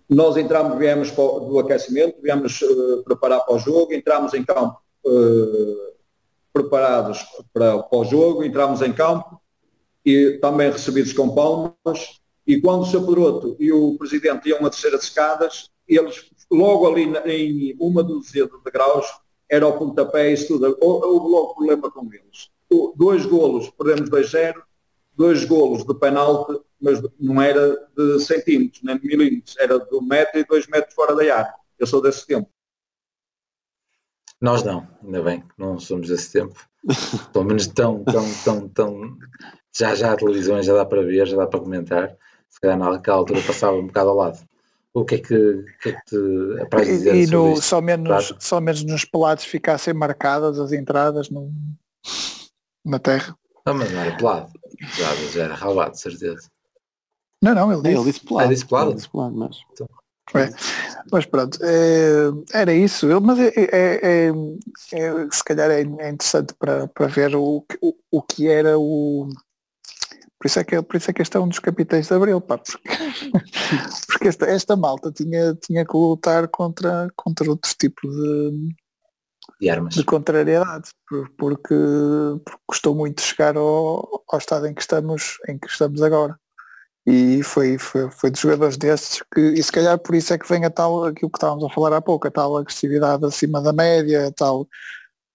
[0.09, 5.93] Nós entramos, viemos do aquecimento, viemos uh, preparar para o jogo, entramos em campo uh,
[6.51, 7.19] preparados
[7.53, 9.41] para, para o jogo, entramos em campo
[10.05, 13.05] e também recebidos com palmas e quando o Sr.
[13.05, 18.45] Pedroto e o Presidente iam a terceira de escadas, eles logo ali em uma dúzia
[18.45, 19.07] de graus
[19.49, 20.77] era o pontapé e isso tudo.
[20.81, 22.49] Houve logo problema com eles.
[22.95, 24.55] Dois golos, perdemos 2-0,
[25.15, 30.01] dois golos de penalti, mas não era de centímetros, nem de milímetros, era de um
[30.01, 31.53] metro e dois metros fora da área.
[31.79, 32.49] Eu sou desse tempo.
[34.41, 36.59] Nós não, ainda bem que não somos desse tempo.
[37.31, 39.17] Pelo menos tão, tão, tão, tão.
[39.75, 42.15] Já já a televisão já dá para ver, já dá para comentar.
[42.49, 44.39] Se calhar naquela altura passava um bocado ao lado.
[44.93, 47.81] O que é que, o que, é que te apraz dizer E, e no, só,
[47.81, 51.51] menos, só menos nos pelados ficassem marcadas as entradas no,
[52.85, 53.35] na terra.
[53.65, 54.51] Não, mas não era pelado.
[54.79, 56.49] Já, já era ralado, de certeza.
[57.41, 57.95] Não, não, ele disse.
[57.95, 58.45] Ele disse pelado.
[58.45, 58.89] Ah, disse pelado?
[58.89, 59.57] Ele disse pelado, mas...
[59.71, 59.87] Então.
[60.35, 60.49] É.
[61.11, 64.27] Mas pronto, é, era isso, mas é, é, é,
[64.93, 69.27] é, se calhar é, interessante para, para ver o, o, o que era o.
[70.39, 72.41] Por isso, é que, por isso é que este é um dos capitães de Abril,
[72.41, 72.79] pá, porque,
[74.07, 78.75] porque esta, esta malta tinha, tinha que lutar contra, contra outros tipos de,
[79.63, 79.95] de armas.
[79.95, 81.33] De contrariedade, porque,
[82.45, 86.37] porque custou muito chegar ao, ao estado em que estamos, em que estamos agora.
[87.05, 90.47] E foi, foi, foi dos jogadores desses que, e se calhar por isso é que
[90.47, 93.73] vem a tal, aquilo que estávamos a falar há pouco, a tal agressividade acima da
[93.73, 94.67] média, a tal,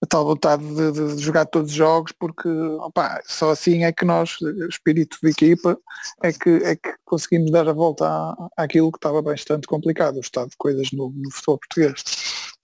[0.03, 4.07] a tal vontade de, de jogar todos os jogos, porque opa, só assim é que
[4.07, 4.39] nós,
[4.71, 5.79] espírito de equipa,
[6.23, 10.21] é que, é que conseguimos dar a volta à, àquilo que estava bastante complicado, o
[10.21, 12.03] estado de coisas no, no futebol português.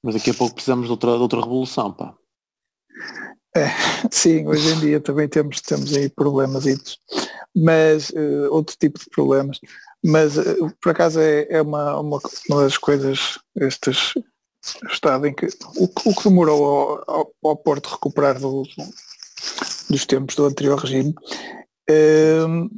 [0.05, 2.15] Mas daqui a pouco precisamos de outra, de outra revolução, pá.
[3.57, 3.69] É,
[4.11, 6.65] sim, hoje em dia também temos, temos aí problemas,
[7.57, 9.59] mas uh, outro tipo de problemas.
[10.05, 14.13] Mas uh, por acaso é, é uma, uma, uma, das coisas, estes
[14.91, 15.47] estado em que
[15.77, 18.65] o, o que demorou ao, ao, ao Porto recuperar do,
[19.89, 21.15] dos tempos do anterior regime.
[21.89, 22.69] Uh,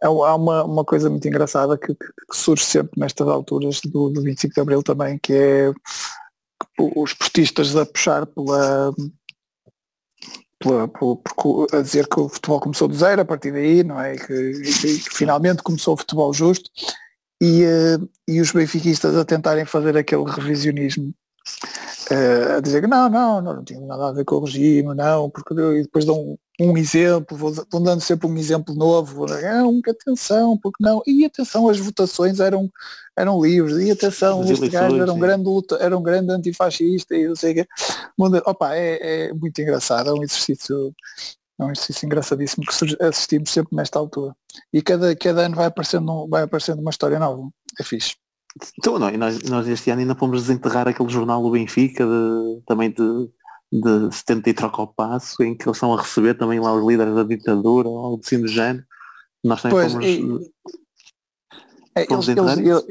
[0.00, 4.54] há uma, uma coisa muito engraçada que, que, surge sempre nestas alturas do, do 25
[4.54, 5.72] de Abril também, que é
[6.78, 8.92] os portistas a puxar pela,
[10.58, 11.18] pela, pela,
[11.72, 14.16] a dizer que o futebol começou do zero a partir daí, não é?
[14.16, 16.70] Que, que, que finalmente começou o futebol justo
[17.40, 21.14] e, uh, e os benfiquistas a tentarem fazer aquele revisionismo
[22.10, 24.94] eh, a dizer que não, não, não, não tinha nada a ver com o regime,
[24.94, 29.82] não, porque e depois dão um, um exemplo, vão dando sempre um exemplo novo, não,
[29.82, 32.70] que atenção, porque não, e atenção, as votações eram,
[33.16, 37.16] eram livres, e atenção, As este gajo era um grande luta, era um grande antifascista
[37.16, 37.66] e não sei o quê.
[38.46, 40.94] Opa, é, é muito engraçado, é um exercício,
[41.58, 44.34] é um exercício engraçadíssimo que assistimos sempre nesta altura.
[44.72, 47.48] E cada, cada ano vai aparecendo, vai aparecendo uma história nova.
[47.80, 48.14] É fixe.
[48.78, 52.62] Então, não, e nós, nós este ano ainda fomos desenterrar aquele jornal do Benfica, de,
[52.66, 53.28] também de,
[53.72, 56.86] de 70 e troca ao passo, em que eles estão a receber também lá os
[56.86, 58.84] líderes da ditadura, ou algo assim do género.
[59.44, 60.06] Nós também Pois, fomos.
[60.06, 60.50] e-
[61.94, 62.84] É, eles- eles-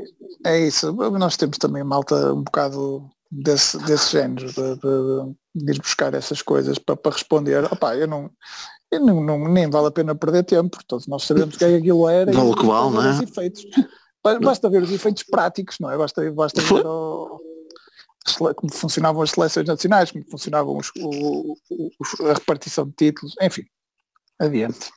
[0.45, 0.91] é isso.
[0.93, 6.41] Nós temos também malta um bocado desse, desse género, de, de- de ir buscar essas
[6.41, 7.63] coisas para, para responder.
[7.72, 8.30] Opá, eu não,
[8.91, 11.70] eu não, não- nem vale a pena perder tempo, todos nós sabemos o que é
[11.70, 13.11] que aquilo era Vale e que vale, não é?
[13.11, 13.63] os efeitos.
[14.26, 15.97] Ba- Basta ver os efeitos práticos, não é?
[15.97, 17.39] Basta, basta ver o-
[18.55, 23.63] como funcionavam as seleções nacionais, como funcionavam os- o- o- a repartição de títulos, enfim.
[24.39, 24.89] Adiante.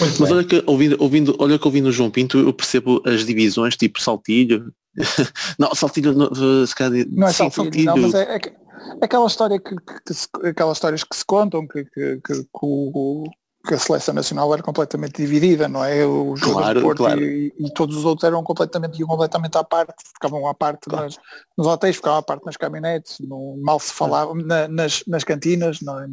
[0.00, 0.32] Muito Mas bem.
[0.38, 4.02] olha que ouvindo, ouvindo, olha que ouvindo o João Pinto eu percebo as divisões, tipo
[4.02, 4.72] saltilho.
[5.58, 8.56] não, saltilho não, se calhar, Não é sim, saltilho, não, mas é, é que-
[9.02, 12.48] aquelas história que, que- que se- aquelas histórias que se contam que, que, que- que
[12.60, 13.22] o-
[13.66, 16.04] que a seleção nacional era completamente dividida, não é?
[16.06, 17.20] O Claro, Porto claro.
[17.22, 21.04] e, e todos os outros eram completamente, iam completamente à parte, ficavam à parte Claro.
[21.06, 21.18] nas,
[21.58, 25.80] nos hotéis, ficavam à parte nas caminhonetes, não, mal se falava na- nas, nas cantinas,
[25.80, 26.06] não é?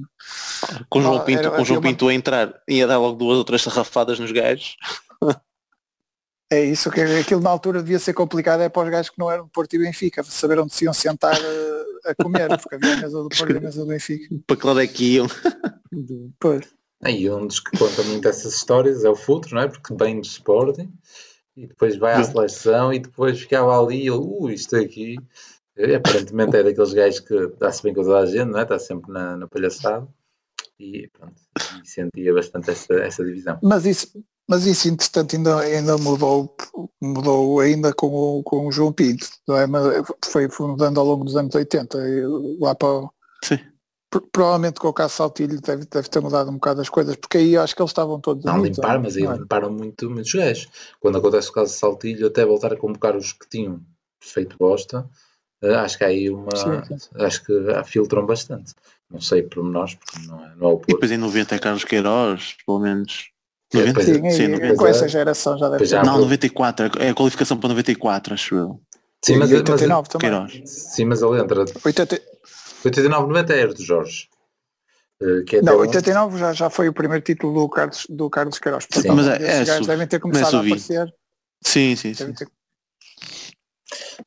[0.89, 3.37] com o João Pinto, era- com João uma- Pinto a entrar ia dar logo duas
[3.37, 4.75] ou três sarrafadas nos gajos.
[6.51, 9.31] É isso, que aquilo na altura devia ser complicado, é para os gajos que não
[9.31, 12.93] eram do Porto e Benfica, saber onde se iam sentar eh, a comer, porque havia
[12.93, 14.35] a mesa do Porto e a mesa do Benfica.
[14.45, 15.27] Para que lado é que iam?
[16.39, 16.67] Pois.
[17.09, 19.67] E um dos que conta muito essas histórias é o Futuro, não é?
[19.67, 20.91] Porque vem do Sporting
[21.55, 25.17] e depois vai à seleção e depois ficava ali e uh, isto aqui.
[25.77, 28.63] E, aparentemente é daqueles gajos que dá-se bem com toda a gente, não é?
[28.63, 30.07] Está sempre na, na palhaçada.
[30.79, 31.35] E pronto,
[31.83, 33.59] e sentia bastante essa, essa divisão.
[33.61, 34.07] Mas isso,
[34.47, 36.55] mas isso entretanto ainda, ainda mudou,
[37.01, 39.67] mudou ainda com o, com o João Pinto, não é?
[39.67, 39.83] Mas
[40.25, 42.23] foi, foi mudando ao longo dos anos 80, e
[42.59, 43.09] lá para o-
[43.43, 43.59] Sim.
[44.13, 47.37] Pro- provavelmente com o caso Saltilho deve, deve ter mudado um bocado as coisas, porque
[47.37, 49.33] aí eu acho que eles estavam todos Não limpar, mas aí é?
[49.33, 50.67] limparam muito, muitos gajos.
[50.99, 53.81] Quando acontece o caso de Saltilho, até voltar a convocar os que tinham
[54.21, 55.09] feito bosta,
[55.61, 56.55] eh, acho que há aí uma.
[56.55, 56.81] Sim,
[57.15, 57.53] Acho que
[57.85, 58.73] filtram bastante.
[59.09, 60.87] Não sei pormenores, porque não é, não é o E Porto.
[60.93, 63.29] depois em 90 é Carlos Queiroz, pelo menos.
[63.73, 63.93] É, 90?
[63.93, 64.75] pois Sim, Sim, aí, 90.
[64.75, 66.03] com essa geração já deve já.
[66.03, 68.81] Não, 94, é a qualificação para 94, acho eu.
[69.23, 70.29] Sim, mas, e mas, 89 também.
[70.29, 70.61] Queiroz.
[70.69, 71.65] sim, mas ele entra.
[71.83, 72.21] 80,
[72.85, 74.27] 89, 90 era do Jorge.
[75.21, 78.29] Eh, Que é não, até 89 já, já foi o primeiro título do Carlos, do
[78.29, 78.87] Carlos Queiroz.
[78.91, 79.09] Sim.
[79.09, 81.13] Mas é- é gajos sub- devem ter mas começado a aparecer.
[81.61, 82.33] Sim, sim, sim.
[82.33, 82.47] ter-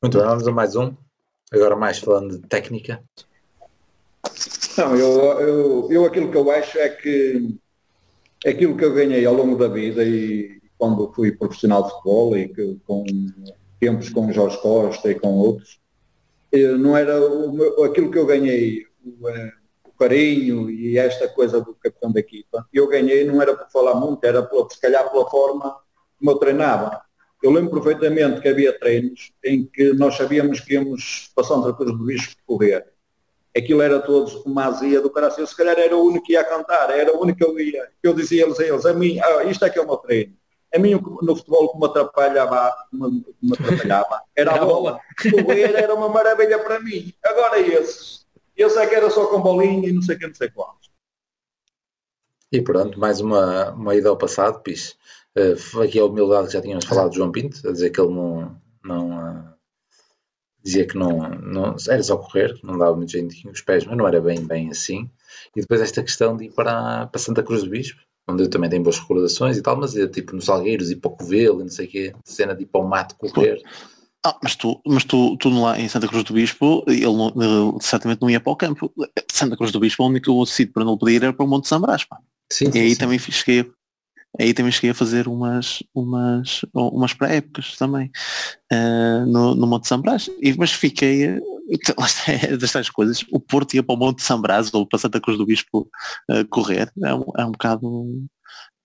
[0.02, 0.94] Muito bem, vamos a mais um.
[1.52, 3.02] Agora mais falando de técnica.
[4.78, 7.56] Não, eu, eu, eu aquilo que eu acho é que
[8.46, 12.48] aquilo que eu ganhei ao longo da vida e quando fui profissional de futebol e
[12.48, 13.04] que com
[13.80, 15.78] tempos com Jorge Costa e com outros,
[16.52, 19.52] eh, não era o aquilo que eu ganhei, o, eh,
[19.84, 23.94] o carinho e esta coisa do capitão da equipa, eu ganhei não era por falar
[23.94, 25.76] muito, era pela, se calhar pela forma
[26.18, 27.02] como eu treinava.
[27.42, 31.86] Eu lembro perfeitamente que havia treinos em que nós sabíamos que íamos passar um trator
[31.86, 32.86] do bicho correr
[33.56, 35.38] aquilo era todos uma azia do caraças.
[35.38, 37.88] Eu se calhar era o único que ia cantar, era o único que eu ia.
[38.02, 40.34] Eu dizia-lhes a eles, a mim, ah, isto é que é o meu treino.
[40.74, 45.00] A mim no futebol que me atrapalhava, me, me atrapalhava era a bola.
[45.22, 47.12] Correr era uma maravilha para mim.
[47.24, 50.34] Agora esses, esse é que era só com bolinha e não sei o que, não
[50.34, 50.90] sei quantos.
[52.50, 54.96] E pronto, mais uma, uma ida ao passado, pis.
[55.34, 58.00] Eh, foi aqui a humildade que já tínhamos falado de João Pinto, a dizer que
[58.00, 58.56] ele não.
[58.82, 59.54] não ah,
[60.62, 61.76] dizia que não, não.
[61.88, 64.46] Era só correr, que não dava muito jeito com os pés, mas não era bem,
[64.46, 65.10] bem assim.
[65.54, 68.68] E depois esta questão de ir para, para Santa Cruz do Bispo, onde eu também
[68.68, 71.64] tenho boas recordações e tal, mas é tipo nos Salgueiros, ir para o Covelo e
[71.64, 73.62] não sei o quê, cena de ir para o mato correr.
[74.24, 78.20] Ah, mas tu, mas tu, tu lá em Santa Cruz do Bispo, ele, ele certamente
[78.20, 78.92] não ia para o campo.
[79.30, 81.48] Santa Cruz do Bispo, o único sítio para não ele poder ir era para o
[81.48, 82.18] Monte Sambrás, pá.
[82.52, 82.98] Sim, E sim, aí sim.
[82.98, 83.70] também cheguei,
[84.38, 88.10] aí também cheguei a fazer umas, umas, umas pré-épocas também
[88.70, 90.30] eh, no, no Monte Sambrás.
[90.40, 91.40] E, mas fiquei, eh,
[92.28, 95.38] é das tais coisas, o Porto ia para o Monte Sambrás ou para Santa Cruz
[95.38, 95.88] do Bispo
[96.30, 98.06] eh, correr, é um, é um bocado,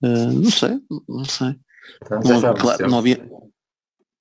[0.03, 1.55] eh, não sei, não sei.
[2.05, 3.21] Então, já claro, não havia.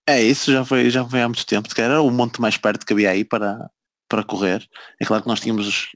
[0.08, 2.84] É isso, já foi, já foi há muito tempo, que era o monte mais perto
[2.84, 3.70] que havia aí para,
[4.08, 4.66] para correr.
[5.00, 5.90] É claro que nós tínhamos,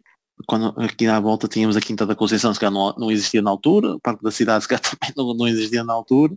[0.46, 3.50] quando aqui à volta tínhamos a Quinta da Conceição, se calhar não, não existia na
[3.50, 6.34] altura, o Parque da Cidade se calhar também não, não existia na altura,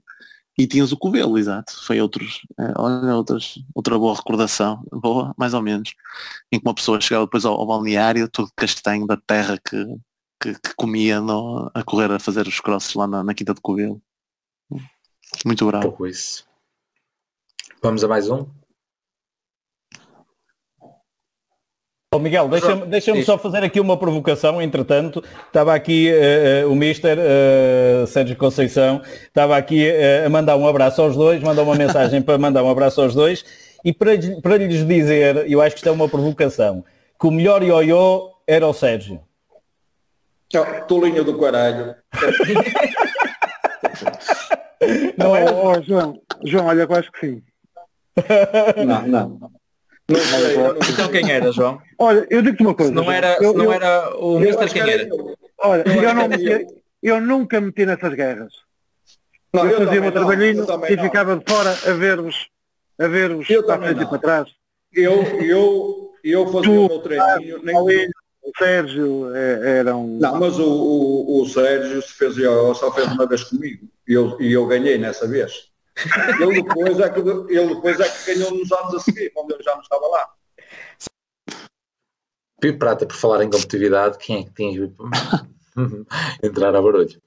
[0.57, 1.73] E tinhas o Covelo, exato.
[1.85, 3.15] Foi outros, é, olha,
[3.75, 5.93] outra boa recordação, boa, mais ou menos,
[6.51, 9.85] em que uma pessoa chegava depois ao, ao balneário, todo castanho da terra que,
[10.41, 13.61] que, que comia no, a correr a fazer os crosses lá na, na Quinta de
[13.61, 14.01] Covelo.
[15.45, 15.89] Muito bravo.
[15.89, 16.45] pouco isso.
[17.81, 18.47] Vamos a mais um?
[22.16, 26.76] Ó Miguel, deixa-me deixa só fazer aqui uma provocação, entretanto, estava aqui uh, uh, o
[26.76, 29.91] Mister uh, Sérgio Conceição, estava aqui
[30.26, 33.43] a mandar um abraço aos dois, mandou uma mensagem para mandar um abraço aos dois
[33.84, 36.82] e para, para lhes dizer, eu acho que isto é uma provocação,
[37.20, 39.20] que o melhor ioiô era o Sérgio.
[40.55, 41.93] Oh, tolinho do caralho.
[45.18, 45.43] Não é?
[45.51, 47.43] Oh, oh, João, João, olha, eu acho que sim.
[48.86, 49.51] Não, não.
[50.10, 51.82] Não sei, eu não- Então quem era, João?
[51.99, 52.91] Olha, eu digo-te uma coisa.
[52.91, 55.10] Se não era, eu, não eu- era o Mister, quem era era?
[55.60, 56.66] olha, eu não era
[57.03, 58.53] eu nunca meti nessas guerras.
[59.53, 61.03] Não, eu, eu fazia o meu trabalhinho e não.
[61.03, 62.47] ficava de fora a ver-vos
[62.99, 64.49] a ver-vos para frente e para trás.
[64.93, 67.62] Eu, eu, eu fazia Tu, o meu treininho.
[67.64, 67.76] nem-
[68.41, 70.08] o Sérgio é, eram.
[70.08, 72.36] Não, mas o, o, o Sérgio se fez
[72.76, 75.70] só fez uma vez comigo e eu, e eu ganhei nessa vez.
[76.39, 79.63] Ele depois é que, ele depois é que ganhou nos anos a seguir, quando eu
[79.63, 80.29] já não estava lá.
[82.59, 84.87] Pipo Prata, por falar em competitividade, quem é que tinha
[86.41, 87.21] que entrar a barulho?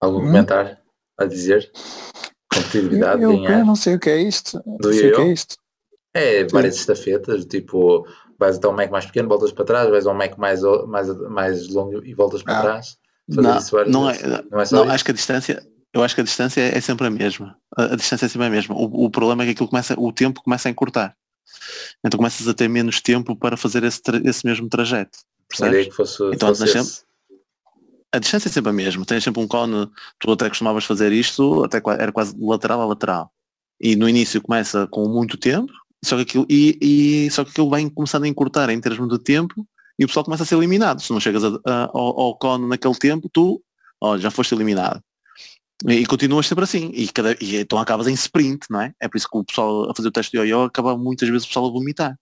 [0.00, 0.26] Algum Hum?
[0.26, 0.76] comentário
[1.18, 1.70] a dizer?
[2.52, 3.60] Competitividade, Eu, eu, ganhar?
[3.60, 4.58] eu não sei o que é isto.
[4.64, 5.56] Do Não sei o que é isto.
[6.14, 8.06] É várias estafetas, tipo,
[8.38, 11.08] vais até um Mac mais pequeno, voltas para trás, vais a um Mac mais, mais,
[11.30, 12.62] mais longo e voltas para Ah.
[12.62, 12.98] trás.
[13.34, 16.14] Fazer Não, isso não é, não é só não, acho que a distância, eu acho
[16.14, 17.56] que a distância é sempre a mesma.
[17.76, 18.74] A, a distância é sempre a mesma.
[18.74, 21.16] O, o problema é que aquilo começa, o tempo começa a encurtar.
[22.04, 25.18] Então começas a ter menos tempo para fazer esse, esse mesmo trajeto.
[25.48, 25.86] Percebes?
[25.88, 27.02] que fosse, Então, fosse esse.
[28.14, 29.04] A distância é sempre a mesma.
[29.04, 29.88] Tens sempre um cone,
[30.18, 33.30] tu até costumavas fazer isto, até era quase lateral a lateral.
[33.80, 35.72] E no início começa com muito tempo,
[36.04, 36.78] só que aquilo, e,
[37.26, 39.66] e- só que aquilo vai começando a encurtar em termos de tempo
[39.98, 41.00] e o pessoal começa a ser eliminado.
[41.00, 43.62] Se não chegas a- a- ao, ao cone naquele tempo, tu
[44.18, 45.02] já foste eliminado.
[45.88, 46.90] E, continuas sempre assim.
[46.94, 48.94] E, cada, e então acabas em sprint, não é?
[49.00, 51.44] É por isso que o pessoal a fazer o teste de ioiô acaba muitas vezes
[51.44, 52.16] o pessoal a vomitar.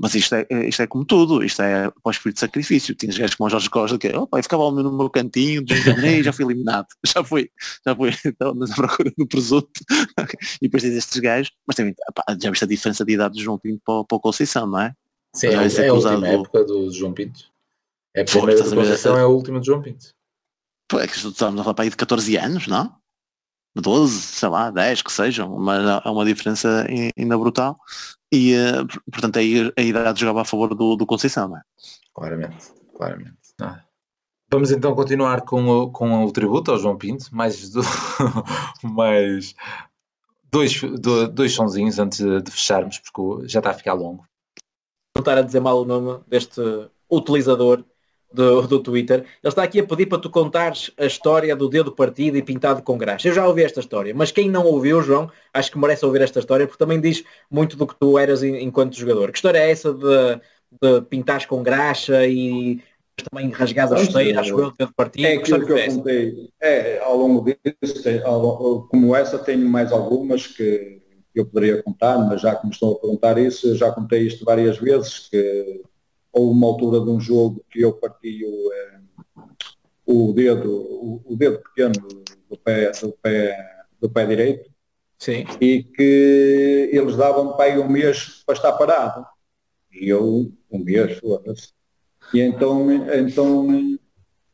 [0.00, 2.94] Mas isto é, é- isto é como tudo, isto é para o espírito de sacrifício.
[2.94, 6.22] Tinhas gajos como o Jorge Costa que opa, eu ficava ali no meu cantinho, desenganei,
[6.22, 6.86] já fui eliminado.
[7.04, 7.50] Já fui,
[7.84, 9.68] já fui então, na procura do presunto.
[10.62, 13.40] e depois tens estes gajos, mas também pá, já viste a diferença de idade do
[13.42, 14.92] João Pinto para, para o Conceição, não é?
[15.34, 17.40] Sim, é, é é a última acusado- época do João Pinto.
[18.14, 18.76] É a Pô, primeira estás do?
[18.76, 20.14] Conceição, é a última do João Pinto.
[20.88, 22.96] Pô, é que estamos a falar para aí de 14 anos, não?
[23.76, 27.78] 12, sei lá, 10 que sejam, mas há uma diferença ai- ainda brutal.
[28.32, 31.62] E, eh, por- portanto, aí a idade jogava a favor do, do Conceição, não é?
[32.14, 33.36] Claramente, claramente.
[33.60, 33.82] Ah.
[34.50, 37.82] Vamos então continuar com o, com o tributo ao João Pinto, mais, do,
[38.82, 39.54] mais
[40.50, 44.24] dois, do- dois sonzinhos antes de, fecharmos, porque já está a ficar longo.
[45.14, 46.60] Não estar a dizer mal o nome deste
[47.10, 47.84] utilizador
[48.32, 49.20] do, do Twitter.
[49.20, 52.82] Ele está aqui a pedir para tu contares a história do dedo partido e pintado
[52.82, 53.28] com graxa.
[53.28, 56.38] Eu já ouvi esta história, mas quem não ouviu, João, acho que merece ouvir esta
[56.38, 59.30] história, porque também diz muito do que tu eras enquanto jogador.
[59.32, 60.40] Que história é essa de,
[60.82, 62.82] de pintares com graxa e
[63.30, 65.26] também rasgares a Não, chuteira, sim, acho eu, dedo partido?
[65.26, 65.96] É aquilo que eu essa?
[65.96, 66.50] contei.
[66.60, 71.00] É, ao longo disso, ao como essa, tenho mais algumas que
[71.34, 74.44] eu poderia contar, mas já que me estão a perguntar isso, eu já contei isto
[74.44, 75.82] várias vezes, que
[76.38, 79.00] houve uma altura de um jogo que eu parti o, eh,
[80.06, 81.94] o dedo, o, o dedo pequeno
[82.48, 83.56] do pé, do pé,
[84.00, 84.70] do pé direito,
[85.18, 85.44] Sim.
[85.60, 89.26] e que eles davam para aí um mês para estar parado.
[89.92, 91.72] E eu, um mês, foda-se.
[92.32, 93.98] E então, então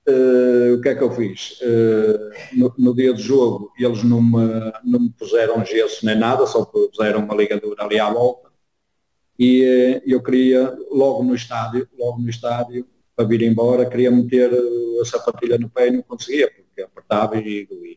[0.06, 1.58] eh, o que é que eu fiz?
[1.60, 6.46] Eh, no, no dia do jogo eles não me, não me puseram gesso nem nada,
[6.46, 8.43] só puseram uma ligadura ali à volta.
[9.38, 14.52] E eh, eu queria, logo no estádio, logo no estádio, para vir embora, queria meter
[14.52, 17.96] eh, a sapatilha no pé e não conseguia, porque apertava e doía.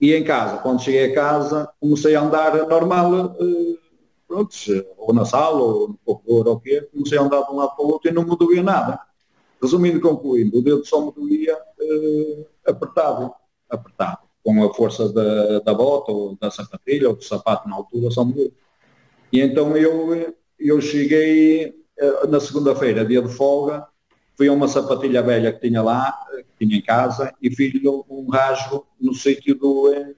[0.00, 3.78] E em casa, quando cheguei a casa, comecei a andar normal, eh,
[4.26, 4.54] pronto,
[4.98, 7.74] ou na sala, ou no corredor, ou o quê, comecei a andar de um lado
[7.76, 9.00] para o outro e não me doía nada.
[9.60, 11.56] Resumindo e concluindo, o dedo só me doía
[12.66, 13.32] apertado,
[13.70, 18.10] apertado, com a força da, da bota, ou da sapatilha, ou do sapato na altura,
[18.10, 18.52] só me doía.
[19.32, 20.34] E então eu,
[20.68, 23.86] eu cheguei eh, na segunda-feira, dia de folga,
[24.36, 27.88] fui a uma sapatilha velha que tinha lá, eh, que tinha em casa, e fiz-lhe
[27.88, 30.14] um rasgo no sítio do, eh,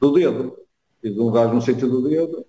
[0.00, 0.58] do dedo.
[1.00, 2.46] Fiz um rasgo no sítio do dedo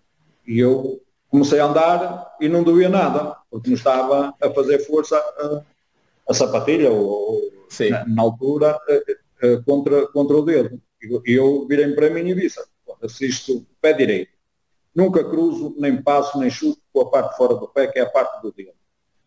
[0.48, 5.18] e eu comecei a andar e não doía nada, porque não estava a fazer força
[5.18, 5.62] a,
[6.30, 7.90] a sapatilha, ou, Sim.
[7.90, 10.82] na, na altura, eh, eh, contra, contra o dedo.
[11.26, 12.60] E eu virei para mim e disse,
[13.02, 14.32] assisto pé direito.
[14.96, 18.10] Nunca cruzo, nem passo, nem chuto com a parte fora do pé, que é a
[18.10, 18.72] parte do dedo.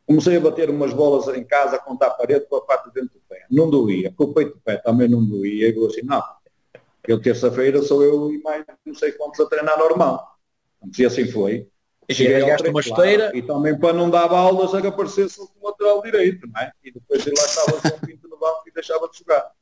[0.07, 3.19] Comecei a bater umas bolas em casa contra a parede com a parte de dentro
[3.19, 3.45] do pé.
[3.51, 4.11] Não doía.
[4.17, 5.69] Com o peito do pé também não doía.
[5.69, 6.23] E eu assim, não.
[7.07, 10.39] Eu terça-feira sou eu e mais não sei quantos a treinar normal.
[10.99, 11.69] E assim foi.
[12.09, 13.31] E ao uma esteira.
[13.37, 16.73] E também para não dar aulas a que aparecesse o lateral direito, não é?
[16.83, 19.53] E depois ele lá estava um pinto no banco e deixava de jogar.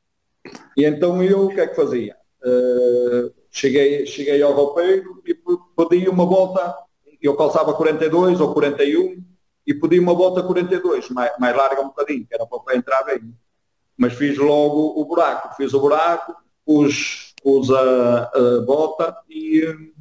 [0.77, 2.15] E então eu o que é que fazia?
[2.41, 5.33] Uh, cheguei, cheguei ao roupeiro e
[5.77, 6.75] pedi uma volta,
[7.21, 9.23] eu calçava 42 ou 41
[9.65, 13.03] e pedi uma volta 42, mais, mais larga um bocadinho, que era para o entrar
[13.03, 13.33] bem.
[13.95, 19.91] Mas fiz logo o buraco, fiz o buraco, pus, pus a, a volta e,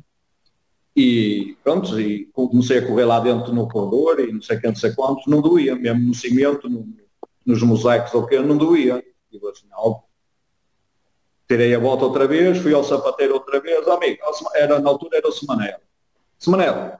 [0.95, 4.89] e pronto, e comecei a correr lá dentro no corredor e não sei quantos, não
[4.89, 6.87] sei quantos, não doía, mesmo no cimento, no,
[7.45, 9.03] nos mosaicos ou que não doía.
[9.33, 10.01] E assim, ó,
[11.49, 14.19] tirei a volta outra vez, fui ao sapateiro outra vez, amigo,
[14.55, 15.79] era, na altura era o Semanel.
[16.39, 16.93] Semanel,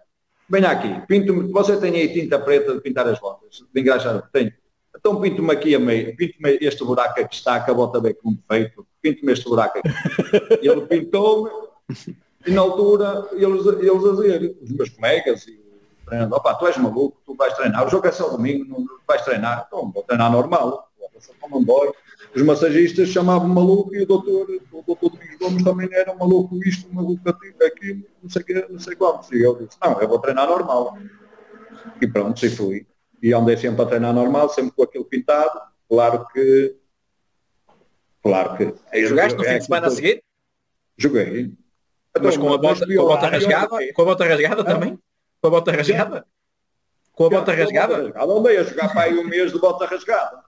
[0.49, 4.53] venha aqui, pinto você tem aí tinta preta de pintar as botas, de engraxar, tenho.
[4.97, 8.87] Então pinto-me aqui a meio, pinto-me este buraco aqui está, que a bem com defeito,
[9.03, 9.89] pinto-me este buraco aqui.
[10.63, 11.51] Ele pintou-me,
[12.47, 15.61] e na altura eles, eles a dizer, os meus colegas, e
[16.11, 19.23] o opa, tu és maluco, tu vais treinar, o jogo é só domingo, não vais
[19.23, 20.89] treinar, então vou treinar normal,
[21.51, 21.93] não dói
[22.37, 26.87] os massagistas chamavam maluco e o doutor, o doutor Domingos Gomes também era maluco isto,
[26.95, 29.33] maluco aquilo, não sei, que, não sei quantos.
[29.33, 30.99] E eu disse, não, eu vou treinar normal.
[31.99, 32.87] E pronto, se fui.
[33.23, 35.59] E andei sempre a treinar normal, sempre com aquilo pintado.
[35.89, 36.77] Claro que.
[38.23, 38.75] Claro que.
[38.93, 40.23] E jogaste no fim de semana seguinte?
[40.99, 41.55] Joguei.
[42.21, 43.93] Mas então, com a bota, com a bota rasgada?
[43.95, 44.99] Com a bota rasgada também?
[45.41, 46.27] Com a bota rasgada?
[47.13, 48.13] Com a bota rasgada?
[48.15, 50.46] Andei a jogar para aí um mês de bota rasgada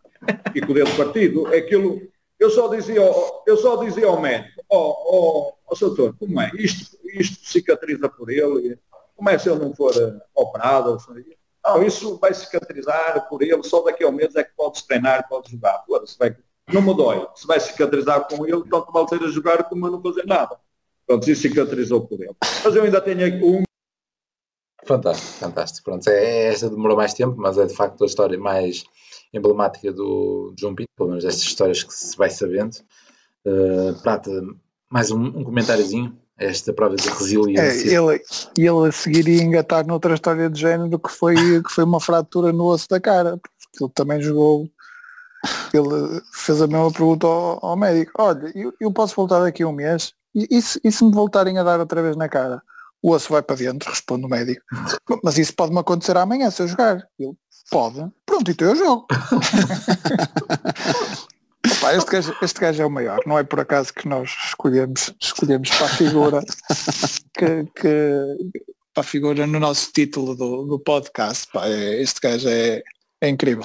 [0.54, 2.00] e com o dedo partido, aquilo,
[2.38, 3.00] eu só dizia,
[3.46, 6.50] eu só dizia ao médico, ó, oh, doutor, como é?
[6.54, 8.78] Isto, isto cicatriza por ele,
[9.16, 10.96] como é se ele não for uh, operado?
[11.64, 15.28] Não, isso vai cicatrizar por ele, só daqui a um mês é que pode treinar,
[15.28, 15.84] pode jogar.
[16.06, 16.36] se vai,
[16.72, 17.26] não me dói.
[17.34, 20.56] Se vai cicatrizar com ele, tanto vale ser a jogar como a não fazer nada.
[21.06, 22.36] Pronto, isso cicatrizou por ele.
[22.64, 23.62] Mas eu ainda tenho um.
[24.84, 25.84] Fantástico, fantástico.
[25.84, 28.84] Pronto, é, esta demorou mais tempo, mas é de facto a história mais
[29.32, 32.76] emblemática do João Pinto, pelo menos estas histórias que se vai sabendo.
[33.44, 34.30] Uh, Prata,
[34.90, 37.90] mais um, um comentáriozinho a esta prova de resiliência.
[37.90, 38.22] É, ele,
[38.56, 42.52] ele a seguir ia engatar noutra história de género que foi, que foi uma fratura
[42.52, 44.68] no osso da cara, porque ele também jogou,
[45.72, 49.68] ele fez a mesma pergunta ao, ao médico, olha, eu, eu, posso voltar daqui a
[49.68, 52.62] um mês, e, e, se, e se me voltarem a dar outra vez na cara?
[53.00, 54.64] O osso vai para dentro, responde o médico.
[55.22, 57.06] Mas isso pode-me acontecer amanhã se eu jogar.
[57.18, 57.32] Ele,
[57.70, 58.06] Pode.
[58.24, 59.06] Pronto, então eu jogo.
[61.70, 65.12] Opa, este, gajo, este gajo é o maior, não é por acaso que nós escolhemos,
[65.20, 66.40] escolhemos para a figura
[67.36, 68.54] que, que
[68.94, 71.46] para a figura no nosso título do, do podcast.
[71.52, 72.82] Pá, é, este gajo é,
[73.20, 73.64] é incrível.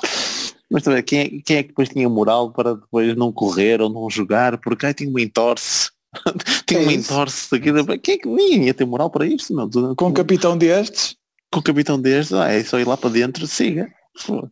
[0.69, 3.89] Mas também, quem é, quem é que depois tinha moral para depois não correr ou
[3.89, 4.57] não jogar?
[4.57, 5.89] Porque aí tinha uma entorse.
[6.67, 7.71] tinha é uma entorse daqui.
[7.99, 9.53] Quem é que ia ter moral para isto?
[9.53, 9.69] Não?
[9.95, 11.15] Com um capitão destes?
[11.53, 13.87] Com o capitão desde, ah, é só ir lá para dentro, siga.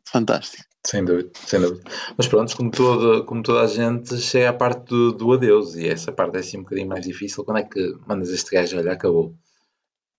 [0.06, 0.64] Fantástico.
[0.86, 1.84] Sem dúvida, sem dúvida.
[2.18, 5.88] Mas pronto, como toda, como toda a gente, chega a parte do, do adeus e
[5.88, 7.44] essa parte é assim um bocadinho mais difícil.
[7.44, 8.78] Quando é que mandas este gajo?
[8.78, 9.36] Olha, acabou.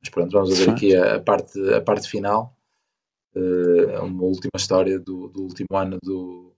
[0.01, 2.57] Mas pronto, vamos ver aqui a, a, parte, a parte final.
[3.35, 6.55] Uh, uma última história do, do último ano do,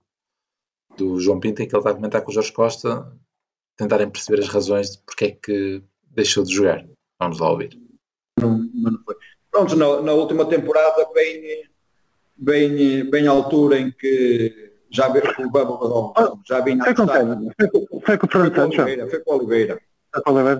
[0.96, 3.10] do João Pinto, em que ele está a comentar com o Jorge Costa,
[3.76, 6.86] tentarem perceber as razões de porque é que deixou de jogar.
[7.18, 7.80] Vamos lá ouvir.
[8.38, 9.14] Não, não foi.
[9.54, 11.62] Pronto, na, na, última temporada, bem,
[12.36, 16.12] bem, bem à altura em que já veio com o Babo
[16.44, 19.10] já vinha a foi, foi com o Fernando Santos.
[19.10, 19.80] Foi com o Oliveira.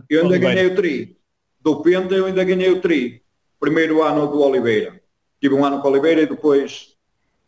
[0.09, 1.19] Eu ainda ganhei o tri.
[1.61, 3.21] Do Penta eu ainda ganhei o tri.
[3.59, 5.01] Primeiro ano do Oliveira.
[5.41, 6.95] Tive um ano com o Oliveira e depois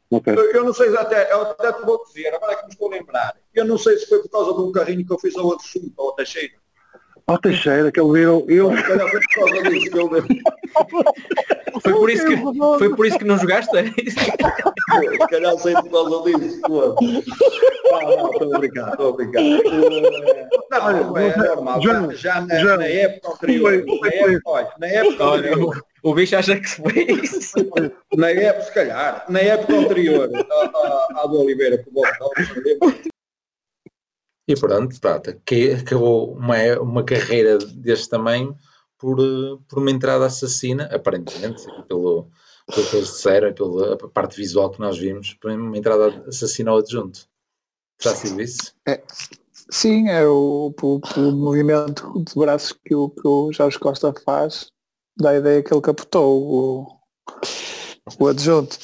[0.09, 0.35] Okay.
[0.35, 2.87] Eu, eu, não sei até, eu até te vou dizer, agora é que me estou
[2.87, 3.37] a lembrar.
[3.53, 5.67] Eu não sei se foi por causa de um carrinho que eu fiz ao outro
[5.67, 6.55] assunto, ao Teixeira.
[7.27, 8.47] Ao Teixeira, que ele viu.
[8.49, 8.71] Eu...
[11.83, 12.37] Foi por isso que,
[12.79, 13.77] foi por isso que não jogaste?
[13.77, 16.57] É Se calhar sei por causa disso.
[16.57, 19.43] Estou a brincar, estou a brincar.
[20.71, 21.83] Não, é normal.
[21.83, 26.37] Já, já, na, já, na época anterior, na época, olha, na época anterior, o bicho
[26.37, 27.57] acha que foi isso.
[28.17, 33.16] Na época, se calhar, na época anterior à, à do Oliveira, que o
[34.49, 38.57] e pronto, prata, que acabou uma, uma carreira deste tamanho
[38.99, 39.17] por,
[39.69, 42.29] por uma entrada assassina, aparentemente, pelo,
[42.73, 46.79] pelo que eles disseram, pela parte visual que nós vimos, por uma entrada assassina ao
[46.79, 47.29] adjunto.
[48.01, 48.73] Já sido isso?
[48.87, 49.03] É,
[49.71, 54.71] Sim, é o, o, o movimento de braços que o, que o Jorge Costa faz,
[55.19, 56.87] dá a ideia que ele capotou o,
[58.19, 58.79] o adjunto.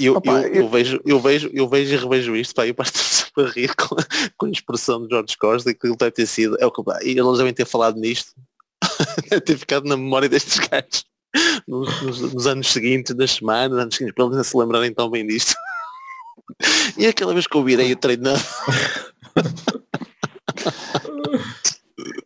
[0.00, 2.74] Eu, Opa, eu, eu- eu vejo, eu vejo, eu vejo e revejo isto, pá, eu
[2.74, 3.96] passo sempre a rir com,
[4.36, 6.82] com a expressão de Jorge Costa e que ele deve ter sido, é o que,
[7.04, 8.32] e eles devem ter falado nisto,
[9.30, 11.04] deve ter ficado na memória destes gajos
[11.66, 15.26] nos, nos- nos anos seguintes, nas semanas, anos seguintes, para eles se lembrarem tão bem
[15.26, 15.54] disto.
[16.96, 18.40] E aquela vez que eu virei o treinador,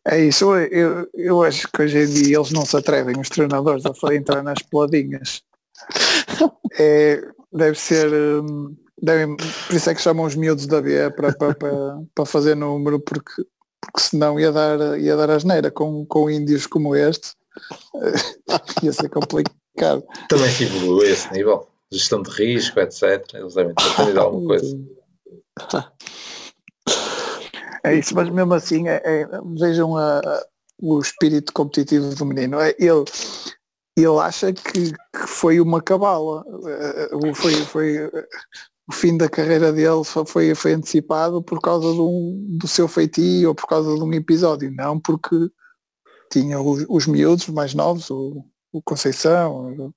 [0.06, 3.84] É isso, eu, eu, acho que hoje em dia eles não se atrevem, os treinadores,
[3.86, 5.42] a entrar nas peladinhas.
[6.78, 7.22] É,
[7.52, 11.54] deve ser, hum, devem, por isso é que chamam os miúdos da B para, para,
[11.54, 13.44] para, para fazer número, porque,
[13.80, 17.32] porque senão ia dar, ia dar asneira com, com índios como este.
[18.82, 20.04] ia ser complicado.
[20.28, 21.68] Também se evolui a esse nível.
[21.92, 23.02] Gestão de risco, etc.
[23.34, 24.78] Eles devem ter aprendido alguma coisa.
[27.84, 29.28] É isso, mas mesmo assim é- é-
[29.58, 30.46] vejam a- a-
[30.80, 32.60] o espírito competitivo do menino.
[32.60, 33.04] É, Ele,
[33.96, 36.44] ele acha que, que foi uma cabala.
[36.66, 38.10] Eh, o- Foi, foi,
[38.88, 43.48] o fim da carreira dele só foi, foi antecipado por causa um- do seu feitio
[43.50, 45.36] ou por causa de um episódio, não porque
[46.30, 49.92] tinha os, os miúdos mais novos, o, o Conceição, o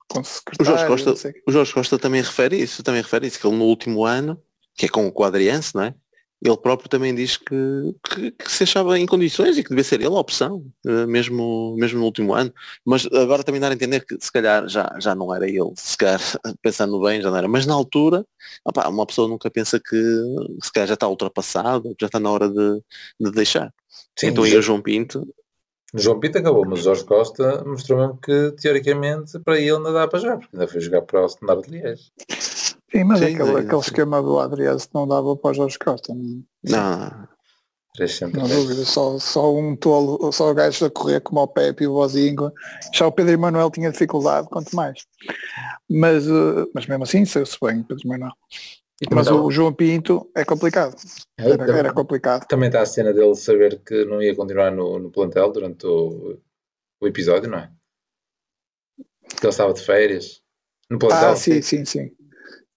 [0.60, 1.14] o Jorge Costa,
[1.46, 4.40] o Jorge Costa também refere isso, também refere isso, que ele no último ano,
[4.74, 5.94] que é com, com o Adriense, não é?
[6.42, 7.54] Ele próprio também diz que,
[8.04, 11.74] que, que se achava em condições e que devia ser ele a opção, eh, mesmo,
[11.78, 12.52] mesmo no último ano.
[12.84, 15.96] Mas agora também dar a entender que se calhar já, já não era ele, se
[15.96, 16.20] calhar
[16.62, 17.48] pensando bem já não era.
[17.48, 18.24] Mas na altura,
[18.64, 19.96] opá, uma pessoa nunca pensa que
[20.62, 22.82] se calhar já está ultrapassado, já está na hora de,
[23.18, 23.72] de deixar.
[24.18, 25.26] Sim, então aí o João Pinto,
[25.94, 30.06] João Pinto acabou, mas o Jorge Costa mostrou mesmo que, teoricamente, para ele ainda dá
[30.06, 32.12] para jogar, porque ainda foi jogar para o Standard de Liège.
[32.90, 33.88] Sim, mas Sim, aquele, é, aquele sim.
[33.90, 36.14] esquema do Adriano não dava para o Jorge Costa.
[36.14, 37.28] não- não.
[38.34, 41.86] Não dúvida, só, só um tolo, só o gajo a correr como o Pepe e
[41.86, 42.52] o Bozinho.
[42.92, 45.06] Já o Pedro Emanuel tinha dificuldade, quanto mais.
[45.88, 48.32] Mas, eh, mas mesmo assim saiu-se bem, Pedro Emanuel.
[49.00, 50.94] E Mas o João Pinto é complicado.
[51.38, 52.46] É, Era, também- era complicado.
[52.46, 56.38] Também está a cena dele saber que não ia continuar no, no plantel durante o,
[57.00, 57.70] o episódio, não é?
[59.38, 60.42] Que ele estava de férias.
[60.90, 61.30] No plantel.
[61.30, 62.10] Ah, sim, sim, sim.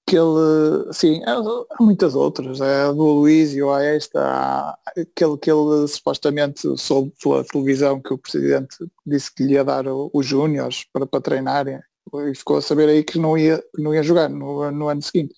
[0.09, 1.37] Que ele, sim, há,
[1.79, 2.59] muitas outras.
[2.61, 8.13] É a do Luísio, há esta, há aquele que ele supostamente soube pela televisão que
[8.13, 11.79] o presidente disse que lhe ia dar os júniores para, para treinarem
[12.27, 15.35] e ficou a saber aí que não ia, não ia jogar no, no ano seguinte.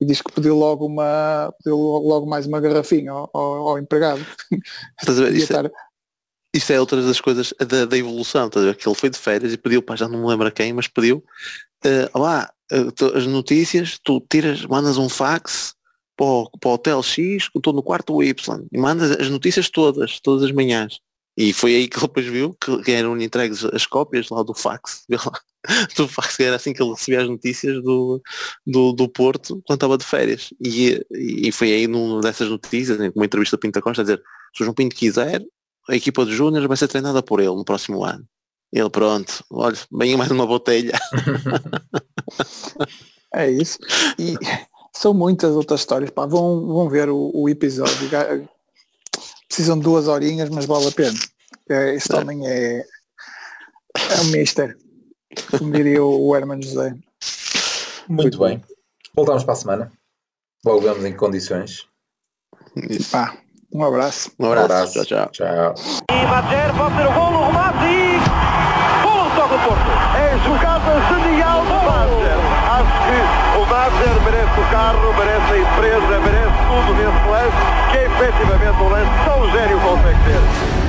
[0.00, 4.24] E diz que pediu logo uma pediu logo mais uma garrafinha ao, ao- empregado.
[5.00, 5.34] estás a ver?
[5.34, 5.70] Isto, é- estar-
[6.54, 8.76] Isso é outra das coisas da, da evolução, estás a ver?
[8.76, 10.86] Que ele foi de férias e pediu, pá, já não me lembro a quem, mas
[10.86, 11.24] pediu,
[12.14, 12.61] lá, eh, tu-
[13.14, 15.74] as notícias, tu tiras, mandas um fax
[16.16, 20.20] para o, para o Hotel X, estou no quarto Y, e mandas as notícias todas,
[20.20, 21.00] todas as manhãs.
[21.36, 25.04] E foi aí que ele depois viu que, eram entregues as cópias lá do fax,
[25.96, 28.20] do fax, era assim que ele recebia as notícias do,
[28.66, 30.52] do, do Porto quando estava de férias.
[30.60, 34.22] E, e foi aí numa dessas notícias, uma entrevista a Pinta Costa, a dizer,
[34.54, 35.42] se o João Pinto quiser,
[35.88, 38.26] a equipa de Júnior vai ser treinada por ele no próximo ano.
[38.72, 40.98] Ele, pronto, olha, vem mais uma botelha.
[43.34, 43.78] É isso.
[44.18, 44.36] E
[44.94, 46.10] são muitas outras histórias.
[46.10, 48.10] Pá, vão, vão ver o, o episódio.
[49.48, 51.18] Precisam de duas horinhas, mas vale a pena.
[51.70, 52.80] É, Este homem é,
[53.96, 54.76] é um mister,
[55.50, 56.94] como diria o Herman José.
[58.08, 58.62] Muito bem.
[59.14, 59.92] Voltamos para a semana.
[60.64, 61.86] Logo vemos em que condições.
[63.10, 63.36] Pá,
[63.72, 64.30] um abraço.
[64.38, 65.74] Um abraço, tchau, tchau.
[65.74, 65.74] Tchau.
[66.10, 67.81] E Madjer pode ser o gol no remate
[74.72, 77.56] carro, merece a empresa, merece tudo nesse lance,
[77.90, 80.81] que é efetivamente um lance que só o gênio consegue ter.